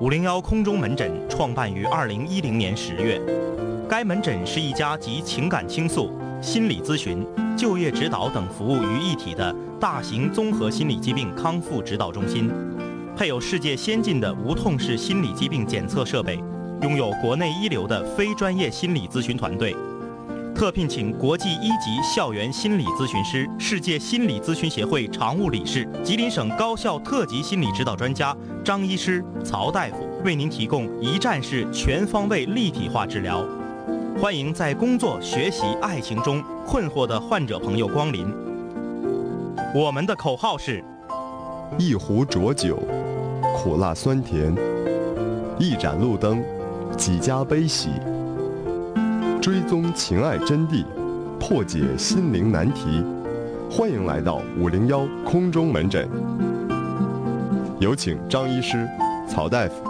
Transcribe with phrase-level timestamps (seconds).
[0.00, 3.20] 五零幺空中门诊创办于二零一零年十月，
[3.88, 6.10] 该门诊是一家集情感倾诉、
[6.42, 7.24] 心理咨询、
[7.56, 12.50] 就业指导等服务于一体的大型综合心理疾病康复指导中心，
[13.16, 16.42] 配有世界先进的无痛式心理疾病检测设备，
[16.82, 19.76] 拥有国内一流的非专业心理咨询团队。
[20.54, 28.34] 特聘请国际一级校园心理咨询师、世界心理咨询协会常务理事、吉林省高校特级心理指导专家
[28.64, 33.44] 张医师、曹大夫，为您提供一站式全方位立体化治疗。
[34.16, 38.32] 欢迎在工作、学习、爱情中困惑的患者朋友光临。
[39.74, 40.84] 我们的口号是：
[41.76, 42.78] 一壶浊酒，
[43.56, 44.54] 苦辣酸甜；
[45.58, 46.44] 一盏路灯，
[46.96, 47.90] 几家悲喜。
[49.44, 50.86] 追踪情爱真谛，
[51.38, 53.04] 破解心灵难题。
[53.70, 56.08] 欢迎来到五零幺空中门诊，
[57.78, 58.88] 有请张医师、
[59.28, 59.84] 曹大夫。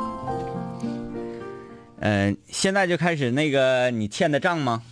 [2.01, 4.83] 嗯、现在就开始那个你欠的账吗？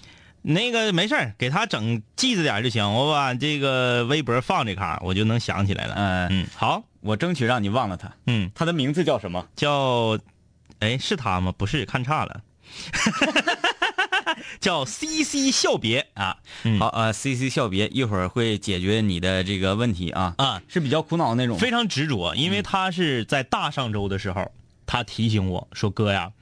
[0.43, 2.89] 那个没事儿，给他整记着点就行。
[2.89, 5.95] 我把这个微博放这卡，我就能想起来了。
[5.97, 8.13] 嗯、嗯，好，我争取让你忘了他。
[8.29, 9.45] 嗯，他的名字叫什么？
[9.57, 10.17] 叫，
[10.79, 11.53] 哎，是他吗？
[11.59, 12.41] 不是，看差了。
[14.61, 21.59] 叫 C C 笑别啊，嗯好呃，C C 笑别，一会儿会解决你的这个问题啊啊，是比较苦恼的那种。
[21.59, 24.51] 非常执着，因为他是在大上周的时候，
[24.87, 26.33] 他提醒我说：“哥呀，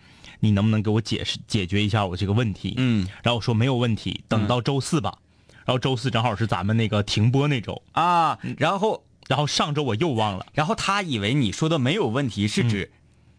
[0.41, 5.19] 你能不能给我解释解决一下我这个问题？”嗯然后我说没有问题，等到周四吧。
[5.67, 10.47] 然后周四正好是咱们那个停播那周，啊，然后然后上周我又忘了。
[10.52, 12.91] 然后他以为你说的没有问题是指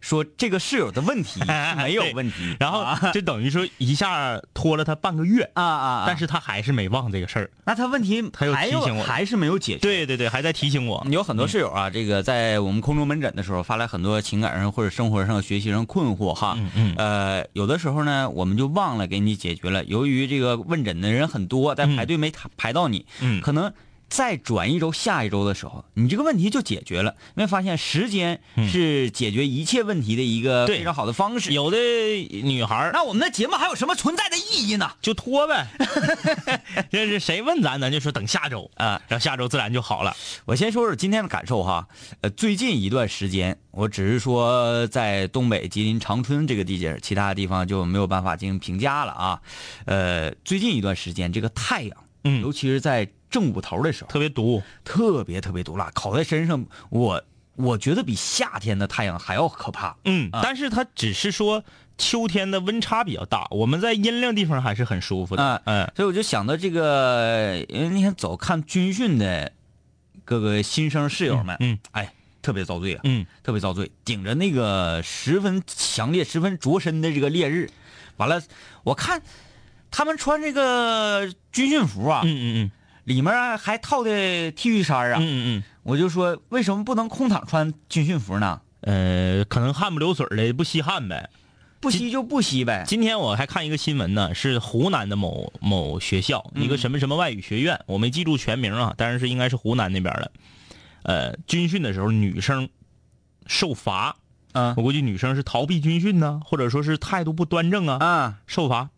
[0.02, 7.50] 说这个室友的问题 是没有问题，然后啊就等于说一下拖了他半个月，啊啊，但是他还是没忘这个事儿。
[7.66, 9.80] 那他问题他又还有提醒我还是没有解决。
[9.80, 11.06] 对对对，还在提醒我。
[11.10, 16.56] 有很多室友啊，这个在我们空中门诊的时候发来很多情感上或者生活上、学习上困惑哈。
[16.58, 19.86] 嗯嗯呃，有的时候呢，我们就忘了给你解决了。
[19.86, 23.72] 由于这个问诊的人很多，在排队没排到你，嗯可能
[24.12, 27.16] 再转一周、下一周的时候，你这个问题就解决了。
[27.38, 31.54] 因为发现时间是解决一切问题的一个非常好的方式。
[31.54, 34.92] 有的女孩那我们的节目还有什么存在的意义呢？
[35.02, 35.66] 就拖呗，
[36.92, 40.14] 这是谁问咱，咱就说等下周啊，然后下周自然就好了。
[40.44, 41.88] 我先说说今天的感受哈，
[42.20, 49.42] 呃，最近一段时间，我只是说在东北吉林长春这个地界，其他地方就没有办法进行评价了啊。
[49.86, 57.24] 呃，最近一段时间，这个太阳，嗯尤其是在正午头的时候，特别毒，特别特别毒辣，烤在身上，我
[57.56, 59.96] 我觉得比夏天的太阳还要可怕。
[60.06, 60.42] 嗯，啊。
[60.44, 61.64] 但是它只是说
[61.98, 65.62] 秋天的温差比较大，我们在阴凉地方还是很舒服的。
[65.66, 65.92] 嗯嗯。
[65.96, 69.52] 所以我就想到这个，因为那天走看军训的
[70.26, 71.80] 各个新生室友们，嗯。
[71.92, 73.02] 哎，特别遭罪啊。
[73.06, 73.26] 嗯。
[73.44, 77.70] 特别遭罪，顶着那个十分强烈、十分灼身的这个烈日，
[78.18, 78.42] 完了，
[78.84, 79.22] 我看
[79.92, 82.72] 他们穿这个军训服啊，嗯嗯嗯
[83.04, 88.62] 里面还套的 T 恤衫啊，嗯嗯我就说为什么不能空躺穿军训服呢？
[88.82, 91.30] 嗯，呃，可能汗不流水的不吸汗呗。
[91.80, 92.84] 不吸就不吸呗。
[92.88, 100.32] 今天我还看一个新闻呢，是湖南的某某学校一个什么什么外语学院，我没记住全名啊，但是是应该是湖南那边的。
[101.02, 102.70] 呃，军训的时候女生
[103.48, 104.16] 受罚，
[104.52, 108.92] 嗯我估计女生是逃避军训呢，或者说是态度不端正啊，啊，受罚，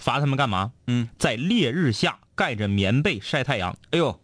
[0.00, 0.72] 罚他们干嘛？
[0.86, 3.76] 嗯，在烈日下盖着棉被晒太阳。
[3.90, 4.20] 哎呦，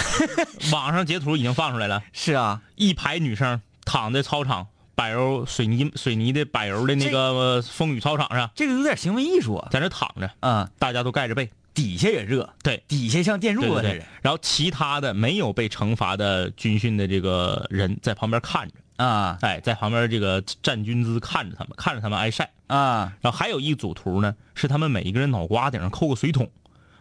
[0.72, 9.68] 网上截图已经放出来了，是啊，一排女生躺在操场柏油水泥水泥的柏油的那个呃风雨操场上，这个有点行为艺术啊。
[9.70, 11.50] 在那躺着，嗯，大家都盖着被。
[11.76, 14.06] 底下也热，对，底下像电褥子似的。
[14.22, 22.50] 然后其他的没有被惩罚的军训的这个人在旁边看着，啊哎，在旁边这个站军姿看着他们，看着他们挨晒。
[22.66, 26.50] 啊，然后还有一组图呢，是他们每一个人脑瓜顶上扣个水桶，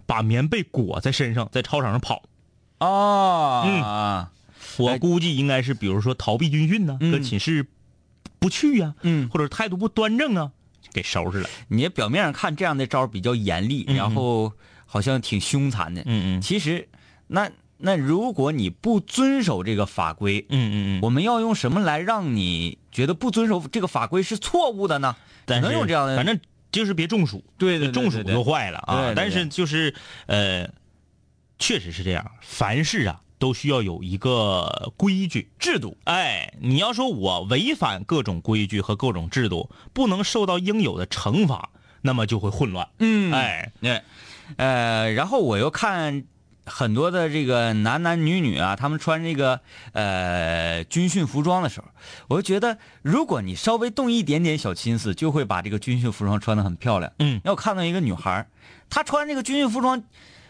[0.06, 2.24] 把棉被裹在身上，在操场上跑。
[2.80, 3.82] 哦，嗯。
[3.82, 4.32] 啊，
[4.78, 7.12] 我估计应该是，比如说逃避军训呢，嗯。
[7.12, 7.66] 搁寝室
[8.40, 9.30] 不去呀、嗯。
[9.30, 10.52] 或者态度不端正啊，
[10.94, 11.50] 给收拾了。
[11.70, 13.96] 你表面上看这样的招比较严厉，嗯。
[13.96, 14.54] 然后
[14.86, 16.42] 好像挺凶残的，嗯嗯。
[16.42, 16.88] 其实，
[17.28, 25.16] 那那如果你不遵守这个法规，嗯嗯嗯，我们要用什么来让你觉得不遵守这个法规是错误的呢？
[25.48, 26.40] 能用这样的，反正
[26.72, 29.14] 就是别中暑，对对对中暑就坏了啊。
[29.16, 29.94] 但是就是
[30.26, 30.70] 呃，
[31.60, 35.98] 确实是这样，凡事啊都需要有一个规矩制度。
[36.06, 41.70] 哎，你要说我违反各种规矩和各种制度，不能受到应有的惩罚，
[42.02, 42.88] 那么就会混乱。
[43.00, 44.02] 嗯，哎，对，
[44.56, 46.24] 呃，然后我又看
[46.66, 49.62] 很多的这个男男女女啊，他们穿这个
[49.94, 51.88] 呃军训服装的时候，
[52.28, 57.12] 我就觉得，如果你稍微动一点点小心思，就会把这个军训服装穿得很漂亮。
[57.20, 58.48] 嗯要我看到一个女孩，
[58.90, 60.04] 她穿这个军训服装，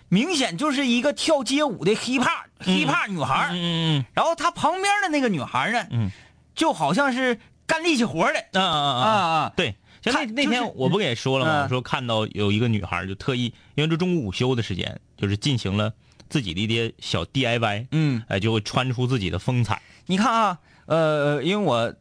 [0.09, 3.49] 明显就是一个跳街舞的 hiphop hiphop 女孩儿。
[3.51, 6.11] 嗯嗯然后她旁边的那个女孩呢，嗯，
[6.55, 9.35] 就好像是干力气活的嗯嗯嗯啊啊！
[9.41, 11.61] 啊，对，像那那天我不也说了吗？
[11.61, 15.91] 嗯我说看到有一个女孩就特意，因为这中午午休的时间，就是进行了
[16.29, 18.23] 自己的一些小 DIY，嗯。
[18.27, 19.81] 哎，就会穿出自己的风采。
[20.07, 21.93] 你看啊，呃，因为我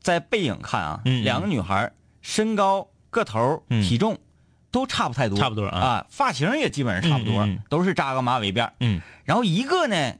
[0.00, 3.82] 在背影看啊，两个女孩身高、个头、嗯。
[3.82, 4.18] 体重
[4.70, 5.78] 都差不太多，差不多啊。
[5.78, 9.00] 啊，发型也基本上差不多，都是扎个马尾辫嗯。
[9.24, 10.14] 然后一个呢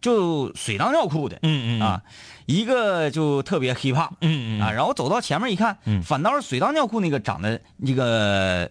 [0.00, 2.02] 就水当尿裤的，嗯嗯啊，
[2.46, 4.60] 一个就特别 hiphop，嗯嗯。
[4.62, 6.02] 啊，然后走到前面一看，嗯。
[6.02, 8.70] 反倒是水当尿裤那个长得那个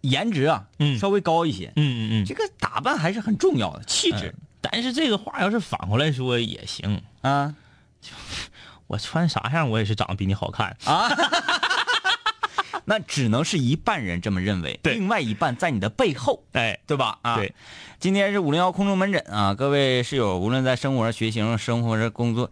[0.00, 0.98] 颜值啊，嗯。
[0.98, 7.54] 稍微高一些，嗯嗯嗯，这个打扮还是很重要的，气质、但是这个话要是反过来说也行，啊。
[8.86, 10.76] 我穿啥样我也是长得比你好看。
[10.84, 11.10] 啊。
[12.88, 14.94] 那只能是一半人这么认为，对。
[14.94, 17.18] 另外一半在你的背后，哎，对吧？
[17.22, 17.52] 啊，对，
[17.98, 22.48] 今天是五零幺空中门诊啊，各位室友，无论在生活上、学习上、生活上、工作，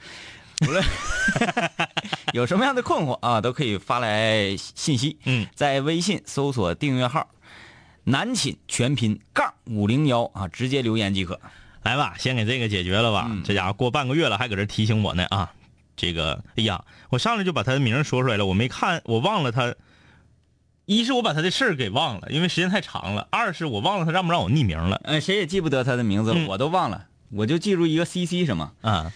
[0.66, 0.84] 无论
[2.34, 5.16] 有什么样的困惑啊，都可以发来信息。
[5.24, 7.30] 嗯，在微信搜索订阅号
[8.02, 11.40] “南寝全拼杠五零幺”啊，直接留言即可。
[11.84, 13.28] 来吧，先给这个解决了吧。
[13.30, 15.52] 嗯这家伙过半个月了，还搁这提醒我呢啊！
[15.96, 19.72] 这个，哎呀，我上来就把他的名说出来了，我没看，我忘了他。
[20.86, 28.72] 一是我把他的事儿给忘了，因为时间太长了；二是我忘了他让不让我匿名了呃，谁也记不得他的名字了，嗯我都忘了，我就记住一个 CC 什么。
[28.80, 29.12] 啊。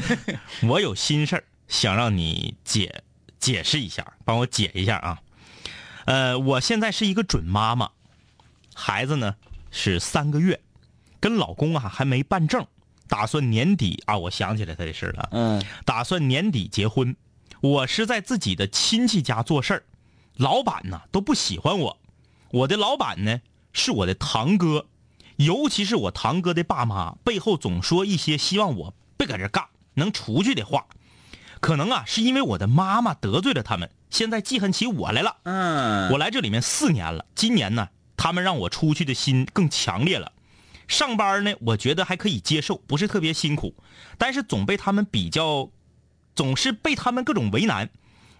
[0.66, 3.02] 我有心事儿想让你解
[3.38, 5.18] 解释一下，帮我解一下啊。
[6.06, 7.90] 呃，我现在是一个准妈妈，
[8.74, 9.36] 孩子呢
[9.70, 10.60] 是三个月，
[11.20, 12.66] 跟老公啊还没办证，
[13.08, 15.28] 打算年底啊，我想起来他的事儿了。
[15.32, 17.16] 嗯打算年底结婚。
[17.60, 19.84] 我是在自己的亲戚家做事儿，
[20.36, 21.98] 老板呢都不喜欢我。
[22.50, 23.40] 我的老板呢
[23.72, 24.86] 是我的堂哥，
[25.36, 29.64] 尤其是我堂哥的爸妈，背后总说一些希望我别搁这干，
[29.94, 30.86] 能出去的话。
[31.64, 35.38] 可能啊是因为我的妈妈得罪了他们，现在记恨起我来了。
[35.44, 37.88] 嗯，我来这里面四年了，今年呢，
[38.18, 40.30] 他们让我出去的心更强烈了。
[40.88, 43.74] 上班呢，我觉得还可以接受，不是特别辛苦，
[44.18, 45.70] 但是总被他们比较，
[46.36, 47.88] 总是被他们各种为难。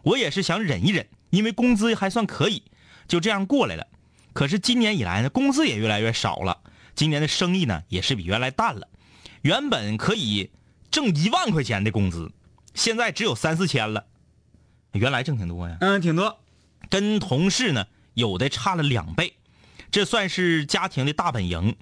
[0.02, 2.62] 我也是想忍一忍，因为工资还算可以，
[3.08, 3.86] 就这样过来了。
[4.34, 6.58] 可是今年以来呢，工资也越来越少了，
[6.94, 8.86] 今年的生意呢也是比原来淡了。
[9.40, 10.50] 原本可以
[10.90, 12.30] 挣一万块钱的工资，
[12.74, 14.04] 现在只有三四千了。
[14.92, 15.78] 原来挣挺多呀。
[15.80, 16.38] 嗯，挺多。
[16.90, 19.34] 跟同事呢有的差了两倍，
[19.90, 21.74] 这算是家庭的大本营。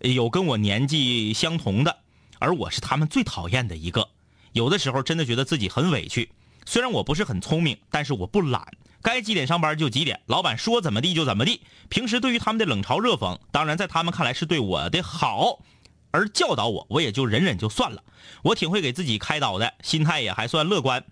[0.00, 1.98] 有跟我年纪相同的，
[2.38, 4.08] 而我是他们最讨厌的一个。
[4.52, 6.30] 有的时候真的觉得自己很委屈。
[6.66, 8.66] 虽然我不是很聪明，但是我不懒，
[9.02, 11.62] 该几点上班就几点，老板说怎么地就怎么地。
[11.88, 15.60] 平时对于他们的冷嘲热讽，当然在他们看来是对我的好，
[16.10, 18.02] 而教导我，我也就忍忍就算了。
[18.42, 21.04] 我挺会给自己开导的，心态也还算乐观。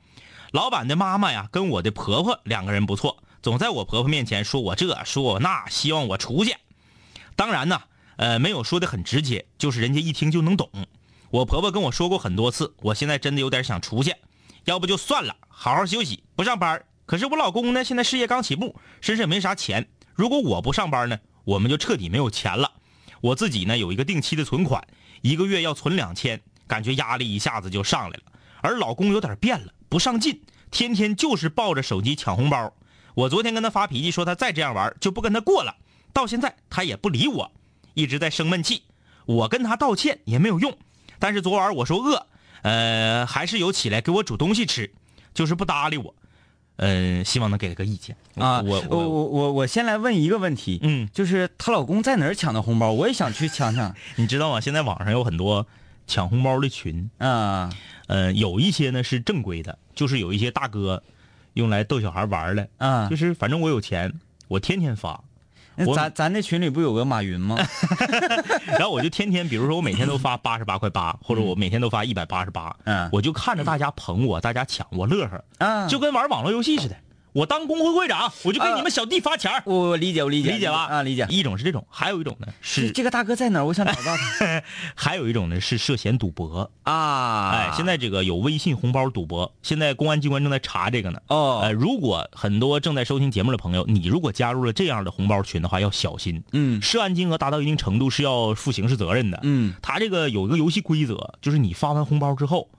[0.52, 6.56] 老板的妈妈呀，跟我的婆婆两个人不错，总在我婆婆面前说我这说我那，希望我出去。
[7.34, 7.82] 当然呢，
[8.16, 10.70] 呃，没有说的很直接，就是人家一听就能懂。
[11.31, 14.14] 我婆婆跟我说过很多次，我现在真的有点想出去，
[14.64, 16.82] 要不就算了，好好休息，不上班。
[17.05, 19.88] 可是我老公呢，现在事业刚起步，身上也没啥钱。
[20.15, 22.72] 如果我不上班呢，我们就彻底没有钱了。
[23.27, 24.87] 我自己呢有一个定期的存款，
[25.21, 28.23] 一个月要存两千，感觉压力一下子就上来了。
[28.61, 30.41] 而老公有点变了，不上进，
[30.71, 32.73] 天天就是抱着手机抢红包。
[33.15, 35.75] 我昨天跟他发脾气，说他再这样玩就不跟他过了。
[36.13, 37.51] 到现在他也不理我，
[37.95, 38.85] 一直在生闷气。
[39.25, 40.79] 我跟他道歉也没有用。
[41.19, 42.29] 但是昨晚我说饿，
[42.63, 44.95] 呃，还是有起来给我煮东西吃，
[45.35, 46.15] 就是不搭理我。
[46.77, 52.93] 嗯、希望能给个意见啊，我我我我我我先来问一个问题，嗯，就是她老公在哪儿抢的红包？
[52.93, 53.95] 我也想去抢抢。
[54.17, 54.61] 你知道吗？
[54.61, 55.67] 现在网上有很多
[56.06, 57.71] 抢红包的群，啊，
[58.09, 61.03] 呃，有一些呢是正规的，就是有一些大哥
[61.55, 64.13] 用来逗小孩玩的，啊就是反正我有钱，
[64.49, 65.25] 我天天发，
[65.95, 67.56] 咱咱那群里不有个马云吗？
[68.67, 76.97] 然后我就天天，比如说我每天都发八十八块八，或者我每天都发一百八十八，嗯我就看着大家捧我，大家抢我乐呵，啊，就跟玩网络游戏似的。
[77.36, 79.62] 我当工会会长，我就给你们小弟发钱儿。
[79.66, 80.86] 我我理解，我理解，理解吧？
[80.86, 81.26] 啊，理解。
[81.28, 83.64] 一种是这种，还有一种呢是这这个大哥在哪儿？
[83.66, 84.62] 我想找到他
[84.96, 86.70] 还有一种呢是涉嫌赌博。
[86.84, 87.50] 啊！
[87.50, 91.20] 哎，现在这个有微信红包赌博，现在公安机关正在查这个呢。
[91.28, 96.43] 哦，呃，如果很多正在收听节目的朋友，你如果加入了这样的红包群的话，要小心。
[96.52, 99.38] 嗯涉案金额达到一定程度是要负刑事责任的。
[99.43, 102.70] 嗯他这个有一个游戏规则，就是你发完红包之后，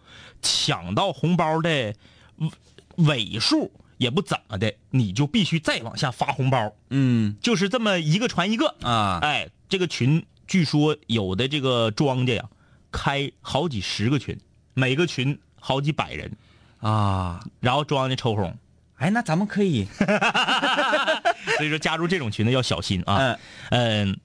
[0.41, 1.93] 抢到红包的
[2.39, 2.49] 尾
[2.95, 8.75] 尾数也不怎么的，你就必须再往下发红包，嗯就是这么一个传一个。
[8.82, 12.50] 啊，哎，这个群据说有的这个庄家呀，
[12.92, 14.39] 开好几十个群，
[14.74, 16.32] 每个群好几百人，
[16.80, 18.58] 啊，然后庄家抽红。
[18.98, 19.86] 哎，那咱们可以，
[21.58, 23.18] 所以说加入这种群的要小心啊。
[23.18, 23.39] 嗯
[23.70, 24.20] 嗯，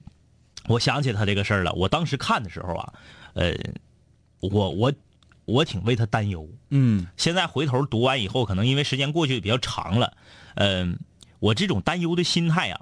[0.67, 1.71] 我想起他这个事儿了。
[1.73, 2.93] 我当时看的时候啊，
[3.33, 3.53] 呃，
[4.39, 4.91] 我我
[5.45, 6.47] 我挺为他担忧。
[6.69, 10.15] 嗯现在回头读完以后，可能因为时间过去比较长了，
[10.55, 10.99] 嗯、
[11.39, 12.81] 我这种担忧的心态啊，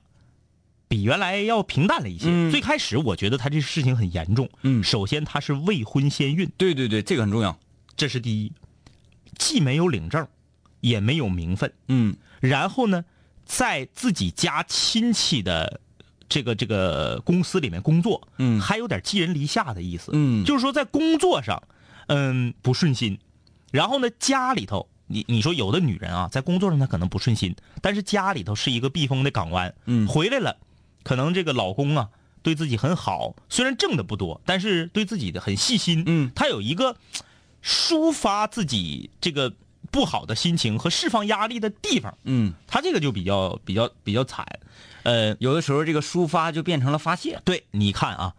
[0.87, 2.25] 比原来要平淡了一些。
[2.27, 4.49] 嗯最开始我觉得他这事情很严重。
[4.61, 7.57] 嗯首先他是未婚先孕，对对对，这个很重要。
[7.95, 8.51] 这是第一，
[9.37, 10.27] 既没有领证，
[10.79, 11.71] 也没有名分。
[11.87, 13.05] 嗯然后呢，
[13.45, 15.79] 在自己家亲戚的
[16.27, 21.61] 这个这个公司里面工作，嗯还有点寄人篱下的意思，嗯就是说在工作上，
[22.07, 23.19] 嗯，不顺心，
[23.71, 30.07] 然后呢，家里头，你你说有的女人啊，在工作上她可能不顺心，但是家里头是一个避风的港湾，嗯。
[30.07, 30.57] 回来了，
[31.03, 32.09] 可能这个老公啊
[32.43, 36.31] 对自己很好，虽然挣的不多，但是对自己的很细心，嗯。
[36.35, 36.95] 他有一个
[37.63, 39.53] 抒发自己这个
[39.91, 42.17] 不好的心情和释放压力的地方。
[42.23, 44.45] 嗯，他这个就比较比较比较惨，
[45.03, 47.39] 呃，有的时候这个抒发就变成了发泄。
[47.45, 48.33] 对，你看啊，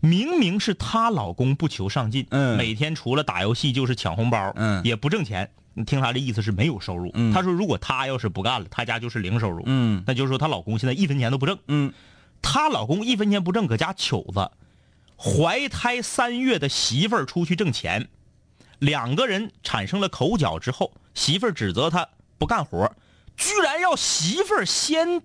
[0.00, 5.50] 明明是她老公不求上进，嗯每天除了打游戏就是抢红包，嗯也不挣钱。
[5.74, 7.10] 你听她的意思是没有收入。
[7.14, 9.62] 嗯她说如果她要是不干了，她家就是零收入。
[9.66, 11.58] 嗯那就是说她老公现在一分钱都不挣。
[11.68, 11.92] 嗯
[12.42, 14.50] 她老公一分钱不挣，搁家糗子，
[15.16, 18.08] 怀胎三月的媳妇儿出去挣钱，
[18.78, 22.92] 两个人产生了口角之后，媳妇儿指责他不干活，
[23.36, 25.22] 居然要媳妇儿先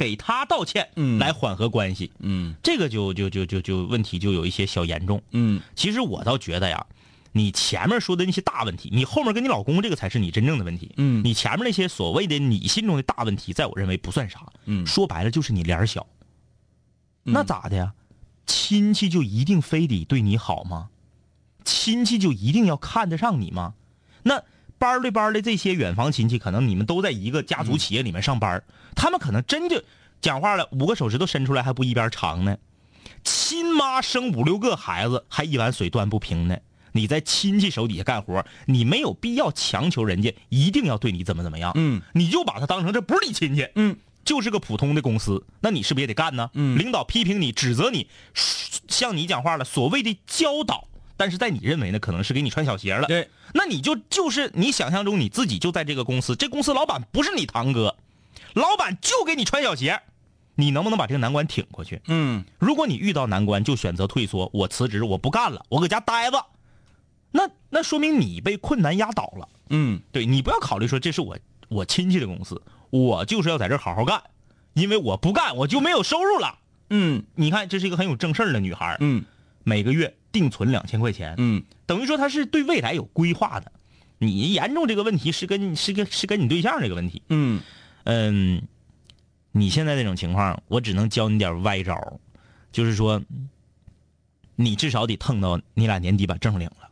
[0.00, 2.10] 给他道歉，嗯来缓和关系。
[2.20, 5.20] 嗯这个就就就就就问题就有一些小严重。
[5.32, 6.86] 嗯其实我倒觉得呀，
[7.32, 10.90] 你前面说的那些大问题，你后面跟你老公这个才是你真正的问题。
[10.96, 14.40] 嗯你前面那些所谓的你心中的大问题，在我认为不算啥。
[14.64, 16.06] 嗯说白了就是你脸儿小。
[17.22, 17.92] 那咋的呀？
[18.46, 20.88] 亲戚就一定非得对你好吗？
[21.62, 23.74] 亲戚就一定要看得上你吗？
[24.22, 24.42] 那
[24.80, 28.64] 班儿对班儿的这些远房亲戚，可能你们都在一个家族企业里面上班儿，
[28.96, 29.82] 他们可能真就
[30.22, 32.56] 讲话了，五个手指头伸出来还不一边长呢。
[33.22, 36.56] 亲妈生五六个孩子，还一碗水端不平呢。
[36.92, 41.72] 你在亲戚手底下干活，你没有必要强求人家一定要对你怎么怎么样。
[41.74, 46.50] 嗯，你就把他当成这不是你亲戚，嗯，就是个普通的公司，那你是不是也得干呢？
[46.54, 53.06] 嗯领导批评你、指责你，向你讲话了，所谓的教导，但是在你认为呢，可能是给你穿小鞋了。
[53.06, 57.96] 对，那你就就是你想象中你自己就在这个公司，这公司老板不是你堂哥，
[58.54, 60.00] 老板就给你穿小鞋，
[60.54, 62.00] 你能不能把这个难关挺过去？
[62.06, 66.46] 嗯如果你遇到难关就选择退缩，我辞职，我不干了，我搁家待着，
[67.32, 69.48] 那那说明你被困难压倒了。
[69.70, 71.38] 嗯对你不要考虑说这是我
[71.68, 74.22] 我亲戚的公司，我就是要在这儿好好干，
[74.74, 76.58] 因为我不干我就没有收入了。
[76.90, 79.24] 嗯你看，这是一个很有正事儿的女孩，嗯
[79.64, 81.62] 每个月定存两千块钱，嗯。
[81.86, 83.72] 等于说他是对未来有规划的。
[84.18, 87.60] 你严重这个问题是跟是跟是跟你对象这个问题，嗯。
[88.04, 88.62] 嗯，
[89.52, 92.20] 你现在这种情况，我只能教你点歪招，
[92.70, 93.22] 就是说，
[94.56, 96.90] 你至少得腾到你俩年底把证领了，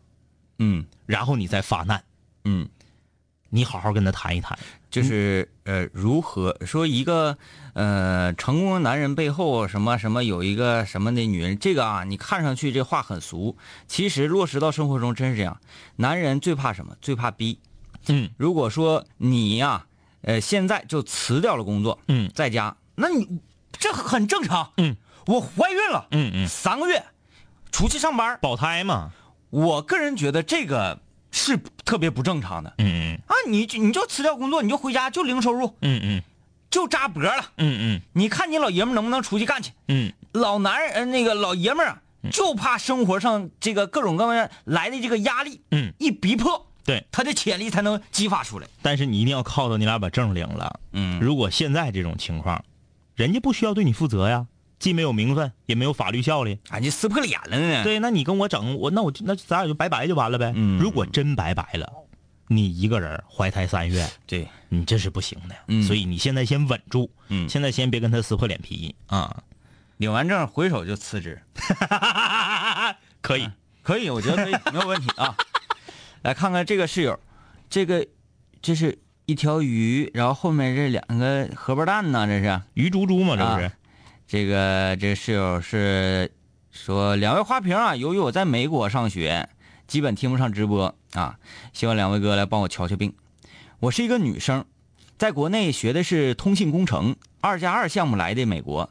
[0.59, 0.85] 嗯。
[1.07, 2.03] 然后你再发难，
[2.45, 2.69] 嗯，
[3.51, 4.59] 你好好跟他谈一谈。
[4.91, 7.37] 就是呃，如何说一个
[7.75, 15.61] 呃成功的男人背后什么什么有一个什么的女人，这个啊，你看上去这话很俗，其实落实到生活中真是这样。
[15.97, 16.97] 男人最怕什么？
[17.03, 17.59] 最怕逼。
[18.07, 19.85] 嗯如果说你呀、
[20.23, 23.41] 呃，现在就辞掉了工作，嗯在家，那你
[23.73, 24.73] 这很正常。
[24.79, 27.05] 嗯，我怀孕了，嗯嗯，三个月，
[27.71, 29.13] 出去上班，保胎嘛，
[29.51, 31.01] 我个人觉得这个
[31.31, 33.35] 是特别不正常的嗯嗯啊！
[33.49, 36.23] 你就你就辞掉工作，你就回家就零收入，嗯嗯
[36.71, 37.53] 就扎脖了。
[37.57, 39.73] 嗯嗯你看你老爷们能不能出去干去？
[39.89, 47.07] 嗯老男人呃那个老爷们儿啊，就怕生活上这个各种各样来的这个压力，嗯，一逼迫，对。
[47.11, 48.67] 他的潜力才能激发出来。
[48.83, 50.81] 但是你一定要靠到你俩把证领了。
[50.93, 52.63] 嗯如果现在这种情况，
[53.15, 54.47] 人家不需要对你负责呀，
[54.79, 56.59] 既没有名分，也没有法律效力。
[56.69, 57.83] 啊，你撕破脸了呢。
[57.85, 60.53] 对，那你跟我整，我那我就那咱俩就拜拜就完了呗。
[60.55, 61.93] 嗯如果真拜拜了，
[62.47, 65.55] 你一个人怀胎三月，对，你这是不行的。
[65.67, 69.43] 嗯所以你现在先稳住，嗯现在先别跟他撕破脸皮啊。
[69.99, 71.43] 领完证回手就辞职，
[73.21, 73.51] 可以，
[73.83, 75.37] 可以，我觉得可以，没有问题啊。
[76.23, 77.19] 来看看这个室友，
[77.69, 78.07] 这个
[78.63, 82.63] 这是一条鱼，然后后面这两个荷包蛋呢，这是。
[82.75, 83.67] 鱼猪猪嘛，这不是？
[83.67, 83.73] 啊
[84.29, 86.31] 这个这个室友是
[86.71, 89.49] 说，两位花瓶啊，由于我在美国上学，
[89.87, 91.39] 基本听不上直播啊，
[91.73, 93.15] 希望两位哥来帮我瞧瞧病。
[93.81, 94.67] 我是一个女生，
[95.17, 98.91] 在国内学的是通信工程，二加二项目来的美国，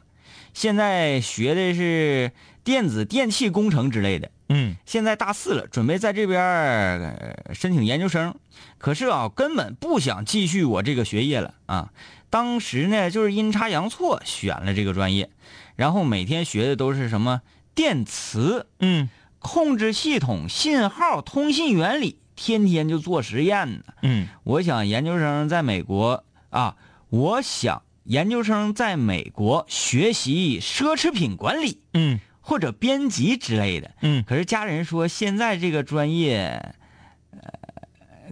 [0.54, 2.32] 现在学的是
[2.64, 4.32] 电子电气工程之类的。
[4.50, 8.34] 嗯现在大四了，准备在这边、呃申请研究生，
[8.78, 11.92] 可是啊，根本不想继续我这个学业了啊。
[12.30, 15.30] 当时呢，就是阴差阳错选了这个专业，
[15.76, 17.42] 然后每天学的都是什么
[17.74, 19.08] 电磁、嗯
[19.40, 23.84] 控制系统、信号、通信原理，天天就做实验呢。
[24.02, 26.76] 嗯我想研究生在美国啊，
[27.08, 33.92] 我想研究生在美国学习奢侈品管理嗯或者编辑之类的。
[34.02, 36.74] 嗯可是家人说现在这个专业，呃，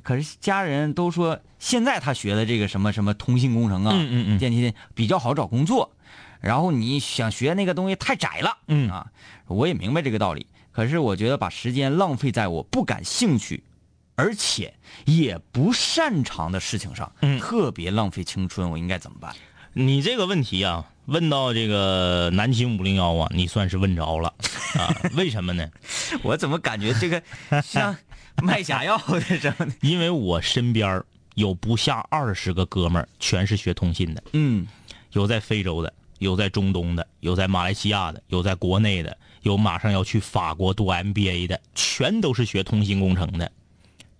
[0.07, 4.39] 可是家人都说现在他学的这个什么什么通信工程啊，嗯嗯嗯。
[4.39, 5.97] 电气比较好找工作，
[6.41, 8.89] 然后你想学那个东西太窄了，嗯。
[8.89, 9.11] 啊，
[9.49, 13.65] 我也明白这个道理，可是我觉得把时间浪费在我不感兴趣，
[14.15, 14.75] 而且
[15.07, 17.41] 也不擅长的事情上，嗯。
[17.41, 19.35] 特别浪费青春，我应该怎么办？
[19.79, 24.33] 你这个问题啊，问到这个南京五零幺啊，你算是问着了
[24.79, 24.89] 啊？
[25.15, 25.69] 为什么呢？
[26.23, 27.23] 我怎么感觉这个
[27.63, 27.95] 像
[28.43, 29.73] 卖假药的什么的？
[29.83, 31.03] 因为我身边
[31.35, 34.67] 有不下二十个哥们儿，全是学通信的，嗯
[35.13, 43.53] 有在非洲的，有在中东的，有在马来西亚的，有在国内的，有马上要去法国读 MBA 的，全都是学通信工程的。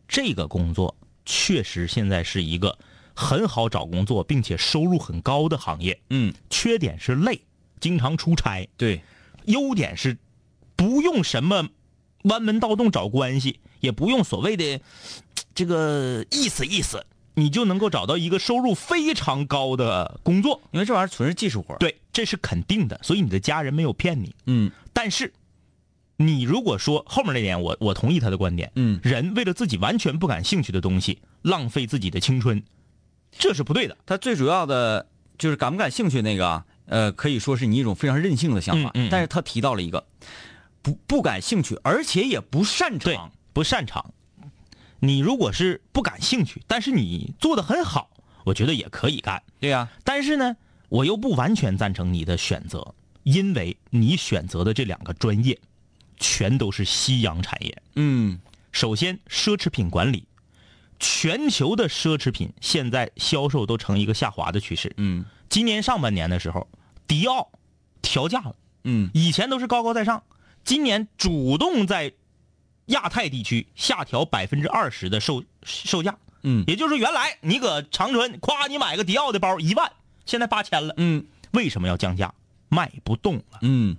[0.07, 0.95] 这个工作
[1.25, 2.79] 确实现在是一个
[3.17, 5.99] 很好找工作，并且收入很高的行业。
[6.11, 7.41] 嗯，缺点是累，
[7.81, 9.01] 经常出差；对，
[9.47, 10.19] 优点是
[10.77, 11.71] 不用什么
[12.25, 14.81] 弯门盗洞找关系，也不用所谓的
[15.55, 20.61] 这个意思意思，你就能够找到一个收入非常高的工作。
[20.73, 21.75] 因为这玩意儿纯是技术活。
[21.79, 24.35] 对，这是肯定的，所以你的家人没有骗你。
[24.45, 25.33] 嗯但是，
[26.17, 28.71] 你如果说后面那点，我我同意他的观点。
[28.75, 32.63] 嗯人为了自己完全不感兴趣的东西，浪费自己的青春，
[33.39, 33.97] 这是不对的。
[34.07, 35.07] 他最主要的
[35.39, 38.91] 就是感不感兴趣那个啊，呃，可以说是你一种非常任性的想法。
[38.95, 40.07] 嗯嗯嗯但是他提到了一个
[40.83, 44.13] 不不感兴趣，而且也不擅对长。，不擅长。
[44.99, 48.11] 你如果是不感兴趣，但是你做的很好，
[48.45, 49.43] 我觉得也可以干。
[49.61, 50.57] 对呀、但是呢，
[50.89, 55.59] 我又不完全赞成你的选择，因为你选择的这两个专业，
[56.17, 57.83] 全都是夕阳产业。
[57.97, 58.41] 嗯
[58.73, 60.27] 首先，奢侈品管理，
[60.99, 64.93] 全球的奢侈品现在销售都呈一个下滑的趋势。
[64.97, 66.69] 嗯今年上半年的时候，
[67.07, 67.51] 迪奥
[68.03, 70.23] 调价了，嗯以前都是高高在上，
[70.65, 72.13] 今年主动在
[72.87, 76.17] 亚太地区下调百分之二十的售售价。
[76.43, 79.91] 嗯也就是说，原来你搁长春，夸你买个迪奥的包一万，
[80.25, 80.95] 现在八千了。
[80.97, 82.35] 嗯为什么要降价？
[82.69, 83.97] 卖不动了，嗯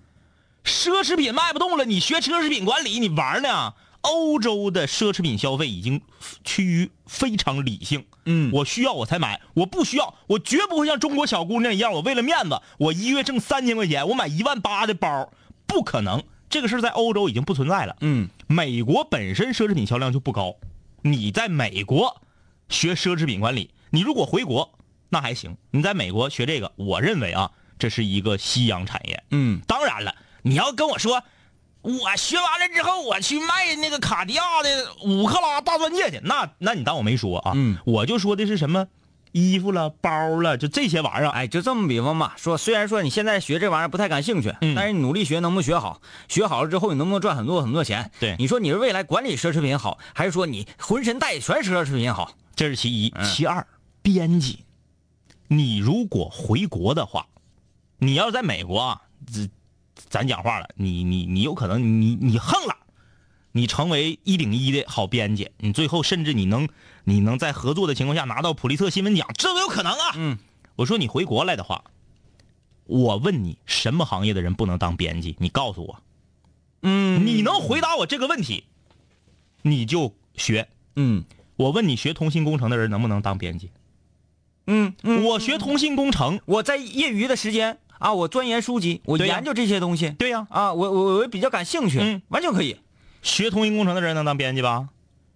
[0.66, 3.74] 奢侈品卖不动了，你学奢侈品管理，你玩呢？
[4.08, 6.02] 欧洲的奢侈品消费已经
[6.44, 8.06] 趋于非常理性。
[8.26, 15.32] 嗯我需要我才买，我不需要，我绝不会像中国小姑娘一样，我为了面子，我一月挣三千块钱，我买一万八的包，
[15.66, 16.24] 不可能。
[16.50, 17.98] 这个事儿在欧洲已经不存在了。
[18.02, 20.56] 嗯美国本身奢侈品销量就不高，
[21.02, 22.22] 你在美国
[22.70, 24.78] 学奢侈品管理，你如果回国
[25.10, 29.24] 那还行，你在美国学这个，我认为啊，这是一个夕阳产业。
[29.32, 31.24] 嗯当然了，你要跟我说，
[31.88, 37.54] 我学完了之后我去卖那个卡地亚的五克拉大钻戒去，那那你当我没说啊？
[37.56, 38.88] 嗯，我就说的是什么
[39.32, 41.30] 衣服了、包了，就这些玩意儿。
[41.30, 46.02] 哎，就这么比方吧，说虽然说你现在学这玩意儿不太感兴趣，嗯但是你努力学能不能学好？
[46.28, 48.12] 学好了之后你能不能赚很多很多钱？
[48.20, 52.34] 对你说你是未来管理奢侈品好，还是说你浑身带全是奢侈品好？
[52.54, 53.66] 这是其一，嗯其二，
[54.02, 54.66] 编辑，
[55.48, 57.28] 你如果回国的话，
[58.00, 59.50] 你要是在美国啊，咱
[60.10, 62.76] 咱讲话了，你你你有可能你你横了，
[63.52, 66.68] 你成为一顶一的好编辑，你最后甚至你能
[67.04, 70.14] 你能在合作的情况下拿到普利策新闻奖，这都有可能啊。
[70.16, 70.38] 嗯，
[70.76, 71.84] 我说你回国来的话，
[72.86, 75.36] 我问你什么行业的人不能当编辑？
[75.40, 76.02] 你告诉我，
[76.84, 78.64] 嗯你能回答我这个问题，
[79.62, 80.68] 你就学。
[80.96, 83.72] 嗯我问你，学通信工程的人能不能当编辑？
[84.68, 90.10] 嗯嗯，我学通信工程，我在业余的时间啊，我钻研书籍，我研究这些东西。
[90.12, 92.78] 对呀、啊，我我我比较感兴趣，嗯完全可以。
[93.22, 94.90] 学通信工程的人能当编辑吧？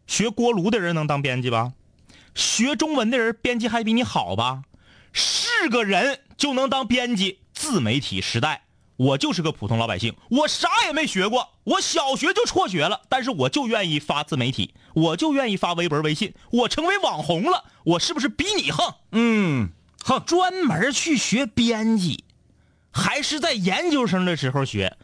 [0.07, 1.73] 学锅炉的人能当编辑吧？
[2.35, 4.63] 学中文的人编辑还比你好吧？
[5.11, 7.39] 是个人就能当编辑？
[7.53, 8.63] 自媒体时代，
[8.95, 18.95] 我就是个普通老百姓，我啥也没学过，我小学就辍学了，但是我就愿意发自媒体，我就愿意发微博、微信，我成为网红了，我是不是比你横？
[19.11, 19.69] 嗯，
[20.03, 22.23] 哼，专门去学编辑，
[22.91, 24.97] 还是在研究生的时候学，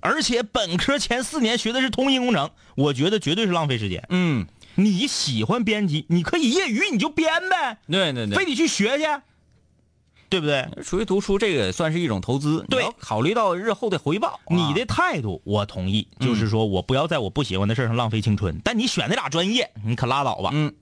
[0.00, 4.04] 而且本科前四年学的是通信工程，我觉得绝对是浪费时间。
[4.10, 9.04] 嗯，你喜欢编辑，你可以业余你就编呗，对对对，非得去学去，
[10.28, 10.68] 对不对？
[10.82, 14.38] 属于读书，这个算是一种投资，对考虑到日后的回报。
[14.48, 18.60] 你的态度我同意，就是说我不要在我不喜欢的事上浪费青春。
[18.62, 20.50] 但你选那俩专业，你可拉倒吧。
[20.52, 20.74] 嗯，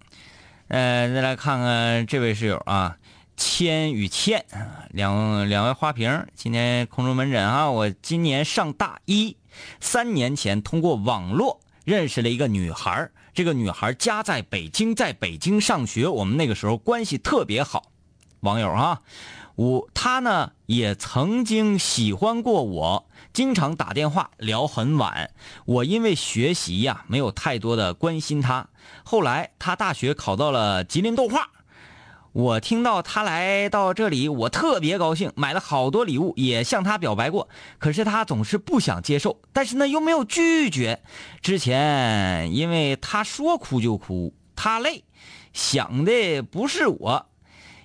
[0.68, 2.96] 呃，再来看看这位室友啊，
[3.36, 9.36] 千与千啊，两两位花瓶，今天空中门诊啊，我今年上大一，
[9.80, 17.90] 三年前通过网络认识了一个女孩，这个女孩家在北京，在北京上学，我们那个时候关系特别好。
[18.40, 19.00] 网友啊，
[19.56, 25.30] 我她呢也曾经喜欢过我，经常打电话聊很晚。
[25.64, 28.68] 我因为学习呀、没有太多的关心她。
[29.02, 31.48] 后来她大学考到了吉林动画，
[32.34, 37.48] 我听到他来到这里，我特别高兴，买了好多礼物，也向他表白过。
[37.78, 41.00] 可是他总是不想接受，但是呢又没有拒绝。
[41.40, 45.04] 之前因为他说哭就哭，他累，
[45.52, 47.26] 想的不是我。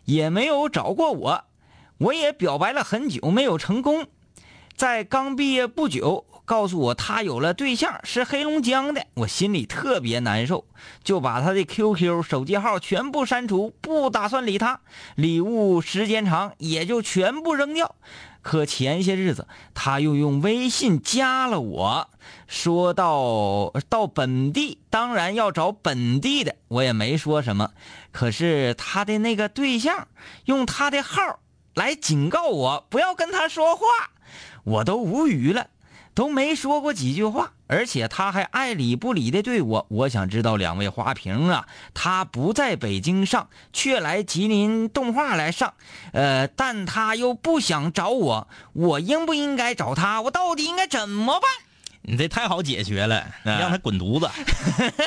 [0.06, 1.44] 也没有找过我，
[2.00, 4.08] 我也表白了很久没有成功，
[4.76, 10.66] 在刚毕业不久，告诉我他有了对象，是黑龙江的，我心里特别难受，
[11.04, 14.80] 就把他的 QQ、手机号全部删除，不打算理他，
[15.14, 17.94] 礼物时间长也就全部扔掉。
[18.42, 22.10] 可前些日子他又用微信加了我，
[22.48, 27.70] 说到到本地当然要找本地的，我也没说什么。
[28.12, 30.08] 可是他的那个对象
[30.46, 31.42] 用他的号
[31.76, 33.84] 来警告我不要跟他说话，
[34.64, 35.68] 我都无语了，
[36.14, 39.86] 都没说过几句话，而且他还爱理不理的对我。
[39.90, 45.74] 我想知道两位花瓶啊，他不在北京上，却来吉林动画来上，
[46.12, 50.22] 呃，但他又不想找我，我应不应该找他？
[50.22, 51.50] 我到底应该怎么办？
[52.02, 54.30] 你这太好解决了，让他滚犊子。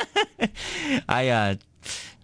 [1.07, 1.55] 哎呀，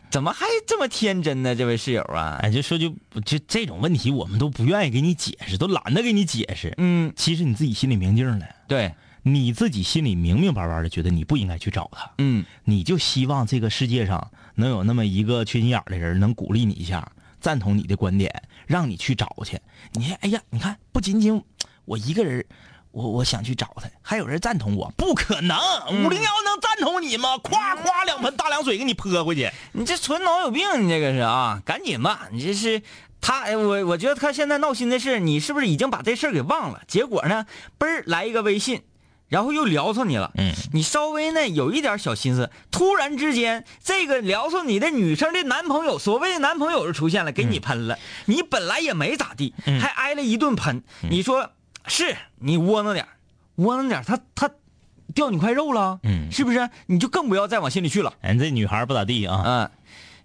[0.10, 1.56] 怎么还这么天真呢？
[1.56, 2.90] 这位室友啊，哎，就说就
[3.24, 6.74] 就这种问题，我们都不愿意给你解释，都懒得给你解释。
[6.78, 18.34] 嗯，其实你自己心里明镜了，对，你自己心里明明白白的觉得你不应该去找他，嗯，你就希望这个世界上能有那么一个缺心眼的人，能鼓励你一下，赞同你的观点，
[18.66, 19.60] 让你去找去。
[19.94, 21.40] 你看，哎呀，你看，不仅仅
[21.86, 22.44] 我一个人，
[22.92, 25.58] 我我想去找他，还有人赞同我，不可能，
[25.90, 27.38] 五零幺能赞同你吗？
[27.38, 29.52] 夸夸两盆大凉水给你泼回去。
[29.74, 32.82] 你这纯脑有病，你这个是啊，赶紧吧，你这是
[33.22, 36.82] 他，哎我我觉得他现在闹心的是，你是不是已经把这事儿给忘了？
[36.88, 37.46] 结果呢，
[37.78, 38.82] 嘣儿来一个微信，
[39.28, 51.52] 然后又聊上你了，嗯，你稍微呢有一点小心思，突然之间这个聊上你的女生的男朋友，所谓的男朋友就出现了，给你喷了，你本来也没咋地，嗯还挨了一顿喷，你说
[51.88, 53.10] 是你窝囊点儿
[53.56, 54.50] 窝囊点儿他他
[55.14, 56.70] 掉你块肉了，嗯是不是？
[56.86, 58.14] 你就更不要再往心里去了。
[58.22, 59.72] 人这女孩不咋地啊，嗯，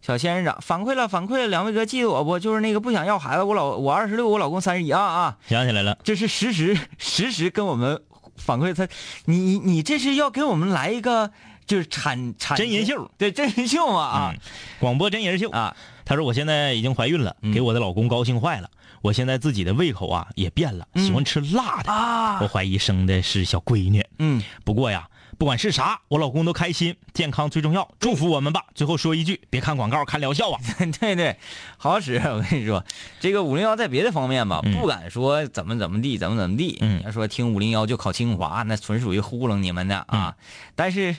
[0.02, 2.38] 小仙人掌反馈了，反馈了，两位哥记得我不？
[2.38, 5.38] 就是那个不想要孩子，我老我二十六，我老公三十一啊啊！
[5.48, 8.02] 想起来了，这是实时实时跟我们
[8.36, 8.86] 反馈他，
[9.24, 11.30] 你你你这是要给我们来一个
[11.66, 14.40] 就是产产真人秀，对真人秀嘛啊嗯
[14.80, 15.48] 广播真人秀。
[15.50, 15.74] 啊！
[16.04, 18.70] 他说我现在已经怀孕了，嗯给我的老公高兴坏了。
[19.04, 21.92] 我现在自己的胃口啊也变了，喜欢吃辣的。
[21.92, 24.02] 啊我怀疑生的是小闺女。
[24.18, 28.64] 嗯，不过呀，不管是啥，我老公都开心，健康最重要，祝福我们吧。
[28.74, 30.58] 最后说一句，别看广告，看疗效啊。
[30.98, 31.36] 对对，
[31.76, 32.16] 好使。
[32.16, 32.82] 我跟你说，
[33.20, 36.78] 这个五零幺在别的方面吧，嗯不敢说怎么怎么地，怎么怎么地。
[36.80, 40.34] 嗯要说听五零幺就考清华，那纯属于糊弄你们的啊。
[40.74, 41.14] 但是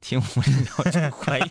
[0.00, 1.42] 听五零幺就怀疑。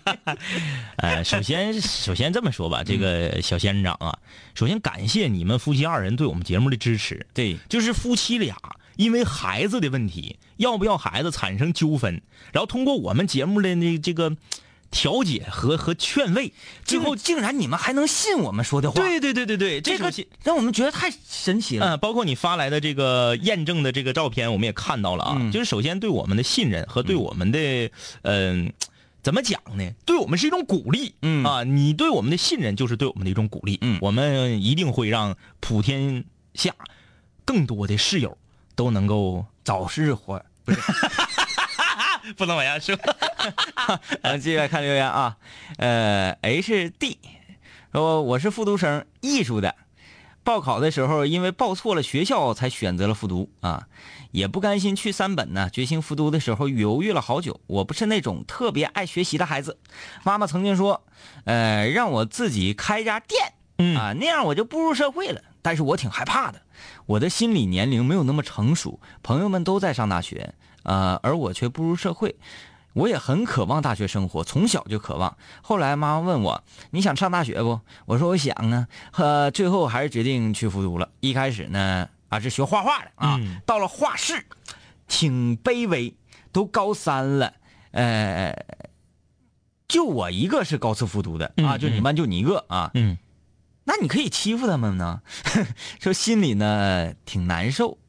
[0.98, 4.18] 呃， 首先，首先这么说吧，这个小仙人掌啊，
[4.56, 7.26] 首先感谢你们夫妻二人对我们节目的支持。
[7.34, 8.56] 对，就是夫妻俩
[8.96, 14.36] 因为孩子的问题，要不要孩子产生纠纷，然后通过我们节目的那这个
[14.92, 16.52] 调解和和劝慰，
[16.84, 20.12] 最后竟然你们还能信我们说的话，对对对对对，这个
[20.44, 21.96] 让我们觉得太神奇了。
[21.96, 25.38] 嗯，包括你发来的这个验证的这个照片，我们也看到了啊。
[25.40, 27.92] 嗯就是首先对我们的信任和对我们的
[28.24, 28.72] 嗯、
[29.22, 29.92] 怎么讲呢？
[30.06, 31.14] 对我们是一种鼓励。
[31.22, 33.78] 嗯啊，你对我们的信任就是对我们的一种鼓励。
[33.82, 36.24] 嗯我们一定会让普天
[36.56, 36.74] 下
[37.46, 38.38] 更多的室友
[38.76, 40.80] 都能够早日活不是
[42.36, 42.96] 不能往下说。
[44.22, 45.38] 啊，继续来看留言啊，
[45.78, 47.18] 呃，H D
[47.92, 49.76] 说我是复读生，艺术的，
[50.44, 53.88] 报考的时候因为报错了学校才选择了复读啊，
[54.32, 57.60] 也不甘心去三本呢，决心复读的时候犹豫了好久。
[57.68, 59.78] 我不是那种特别爱学习的孩子，
[60.24, 61.04] 妈妈曾经说，
[61.46, 65.42] 呃，让我自己开家店，嗯啊，那样我就步入社会了。
[65.62, 66.62] 但是我挺害怕的，
[67.06, 72.36] 我的心理年龄没有那么成熟，朋友们都在上大学，呃，而我却步入社会。
[72.94, 75.38] 我也很渴望大学生活，从小就渴望。
[75.62, 81.10] 后来妈妈问我：“你想上大学不？”我说：“我想啊。”呃，最后还是决定去复读了。
[81.20, 84.44] 一开始呢，啊是学画画的啊，嗯到了画室，
[85.08, 86.16] 挺卑微，
[86.52, 87.54] 都高三了，
[87.92, 88.66] 呃，
[89.88, 93.18] 就我一个是高四复读的啊，嗯就你们班就你一个啊，嗯
[93.86, 95.22] 那你可以欺负他们呢，
[96.02, 98.00] 说心里呢挺难受。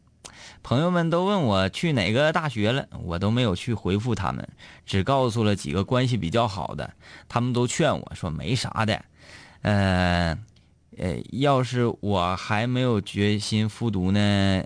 [0.71, 4.49] 朋友们都问我去哪个大学了，我都没有去回复他们，
[4.87, 6.89] 只告诉了几个关系比较好的，
[7.29, 9.05] 他们都劝我说没啥的，
[9.63, 10.39] 呃，
[10.97, 14.63] 呃，要是我还没有决心复读呢，